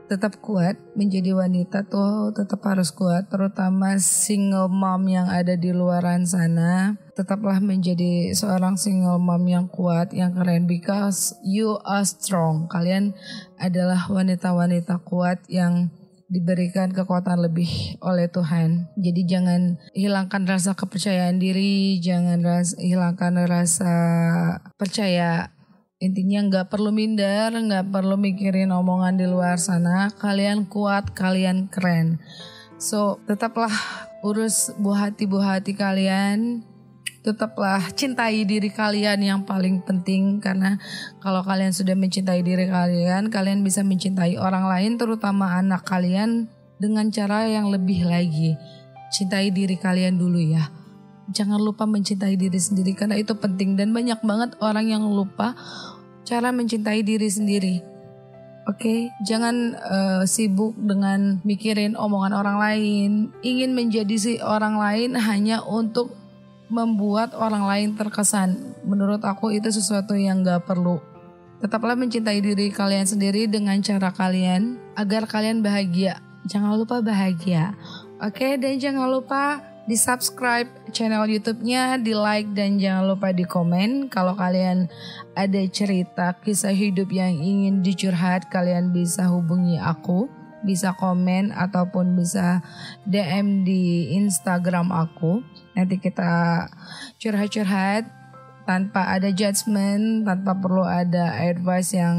Tetap 0.05 0.37
kuat 0.45 0.77
menjadi 0.93 1.33
wanita 1.33 1.89
tuh 1.89 2.37
tetap 2.37 2.61
harus 2.69 2.93
kuat 2.93 3.33
terutama 3.33 3.97
single 3.97 4.69
mom 4.69 5.09
yang 5.09 5.29
ada 5.33 5.57
di 5.57 5.73
luaran 5.73 6.29
sana 6.29 7.01
tetaplah 7.17 7.57
menjadi 7.63 8.37
seorang 8.37 8.77
single 8.77 9.17
mom 9.17 9.45
yang 9.49 9.67
kuat 9.71 10.13
yang 10.13 10.37
keren 10.37 10.69
because 10.69 11.33
you 11.41 11.81
are 11.89 12.05
strong 12.05 12.69
kalian 12.69 13.17
adalah 13.57 14.05
wanita-wanita 14.11 15.01
kuat 15.09 15.41
yang 15.49 15.89
diberikan 16.35 16.91
kekuatan 16.91 17.47
lebih 17.47 18.01
oleh 18.03 18.27
Tuhan. 18.27 18.91
Jadi 18.99 19.23
jangan 19.29 19.79
hilangkan 19.95 20.49
rasa 20.49 20.75
kepercayaan 20.75 21.39
diri, 21.39 22.03
jangan 22.03 22.43
ras, 22.43 22.75
hilangkan 22.75 23.45
rasa 23.47 23.95
percaya 24.75 25.54
Intinya 26.03 26.43
nggak 26.51 26.67
perlu 26.75 26.91
minder, 26.91 27.55
nggak 27.55 27.95
perlu 27.95 28.19
mikirin 28.19 28.75
omongan 28.75 29.15
di 29.15 29.31
luar 29.31 29.63
sana. 29.63 30.11
Kalian 30.11 30.67
kuat, 30.67 31.15
kalian 31.15 31.71
keren. 31.71 32.19
So 32.83 33.23
tetaplah 33.31 33.71
urus 34.27 34.75
buah 34.83 35.11
hati 35.11 35.31
buah 35.31 35.59
hati 35.59 35.79
kalian. 35.79 36.67
Tetaplah 37.25 37.95
cintai 37.95 38.45
diri 38.45 38.69
kalian 38.69 39.17
yang 39.23 39.41
paling 39.49 39.81
penting 39.81 40.45
karena 40.45 40.77
kalau 41.25 41.41
kalian 41.41 41.73
sudah 41.73 41.97
mencintai 41.97 42.45
diri 42.45 42.69
kalian, 42.69 43.33
kalian 43.33 43.65
bisa 43.65 43.81
mencintai 43.81 44.37
orang 44.37 44.69
lain 44.69 45.01
terutama 45.01 45.57
anak 45.57 45.89
kalian 45.89 46.53
dengan 46.77 47.09
cara 47.09 47.49
yang 47.49 47.73
lebih 47.73 48.05
lagi. 48.05 48.59
Cintai 49.15 49.55
diri 49.55 49.79
kalian 49.79 50.21
dulu 50.21 50.43
ya 50.43 50.84
jangan 51.33 51.61
lupa 51.61 51.89
mencintai 51.89 52.37
diri 52.37 52.61
sendiri 52.61 52.93
karena 52.93 53.17
itu 53.17 53.33
penting 53.37 53.79
dan 53.79 53.95
banyak 53.95 54.21
banget 54.21 54.57
orang 54.61 54.89
yang 54.89 55.05
lupa 55.07 55.57
cara 56.25 56.51
mencintai 56.51 57.05
diri 57.05 57.29
sendiri. 57.29 57.77
Oke, 58.65 58.81
okay? 58.81 59.01
jangan 59.29 59.77
uh, 59.77 60.23
sibuk 60.25 60.73
dengan 60.81 61.37
mikirin 61.45 62.01
omongan 62.01 62.33
orang 62.33 62.57
lain, 62.57 63.11
ingin 63.45 63.77
menjadi 63.77 64.17
si 64.17 64.33
orang 64.41 64.81
lain 64.81 65.21
hanya 65.21 65.61
untuk 65.61 66.17
membuat 66.73 67.37
orang 67.37 67.69
lain 67.69 67.89
terkesan. 67.93 68.73
Menurut 68.89 69.21
aku 69.21 69.53
itu 69.53 69.69
sesuatu 69.69 70.17
yang 70.17 70.41
gak 70.41 70.65
perlu. 70.65 70.97
Tetaplah 71.61 71.93
mencintai 71.93 72.41
diri 72.41 72.73
kalian 72.73 73.05
sendiri 73.05 73.45
dengan 73.53 73.85
cara 73.85 74.09
kalian 74.17 74.81
agar 74.97 75.29
kalian 75.29 75.61
bahagia. 75.61 76.25
Jangan 76.49 76.73
lupa 76.81 77.05
bahagia. 77.05 77.77
Oke, 78.25 78.49
okay? 78.49 78.53
dan 78.57 78.81
jangan 78.81 79.13
lupa 79.13 79.61
di 79.85 79.97
subscribe 80.01 80.69
channel 80.97 81.29
YouTube-nya, 81.29 82.01
di 82.01 82.17
like 82.17 82.49
dan 82.57 82.81
jangan 82.81 83.13
lupa 83.13 83.37
di 83.37 83.45
komen. 83.45 84.09
Kalau 84.09 84.33
kalian 84.33 84.89
ada 85.37 85.61
cerita 85.69 86.33
kisah 86.41 86.73
hidup 86.73 87.13
yang 87.13 87.37
ingin 87.37 87.85
dicurhat, 87.85 88.49
kalian 88.49 88.97
bisa 88.97 89.29
hubungi 89.29 89.77
aku, 89.77 90.33
bisa 90.65 90.97
komen 90.97 91.53
ataupun 91.53 92.17
bisa 92.17 92.65
DM 93.05 93.69
di 93.69 94.17
Instagram 94.17 94.89
aku. 94.89 95.45
Nanti 95.77 96.01
kita 96.01 96.65
curhat-curhat 97.21 98.24
tanpa 98.65 99.13
ada 99.13 99.29
judgement, 99.31 100.25
tanpa 100.25 100.57
perlu 100.59 100.85
ada 100.85 101.37
advice 101.41 101.97
yang 101.97 102.17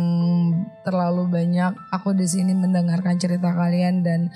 terlalu 0.86 1.28
banyak. 1.30 1.74
Aku 1.92 2.14
di 2.14 2.26
sini 2.26 2.54
mendengarkan 2.54 3.18
cerita 3.18 3.52
kalian 3.52 4.06
dan 4.06 4.30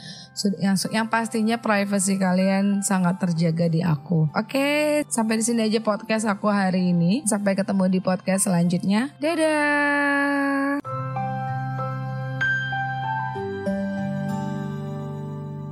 yang 0.60 0.76
yang 0.90 1.08
pastinya 1.08 1.62
privasi 1.62 2.18
kalian 2.18 2.82
sangat 2.82 3.22
terjaga 3.22 3.70
di 3.70 3.82
aku. 3.86 4.30
Oke, 4.34 5.02
sampai 5.08 5.40
di 5.40 5.44
sini 5.46 5.70
aja 5.70 5.80
podcast 5.80 6.26
aku 6.26 6.50
hari 6.50 6.92
ini. 6.92 7.24
Sampai 7.30 7.54
ketemu 7.54 7.88
di 7.88 8.00
podcast 8.02 8.50
selanjutnya. 8.50 9.14
Dadah. 9.22 10.99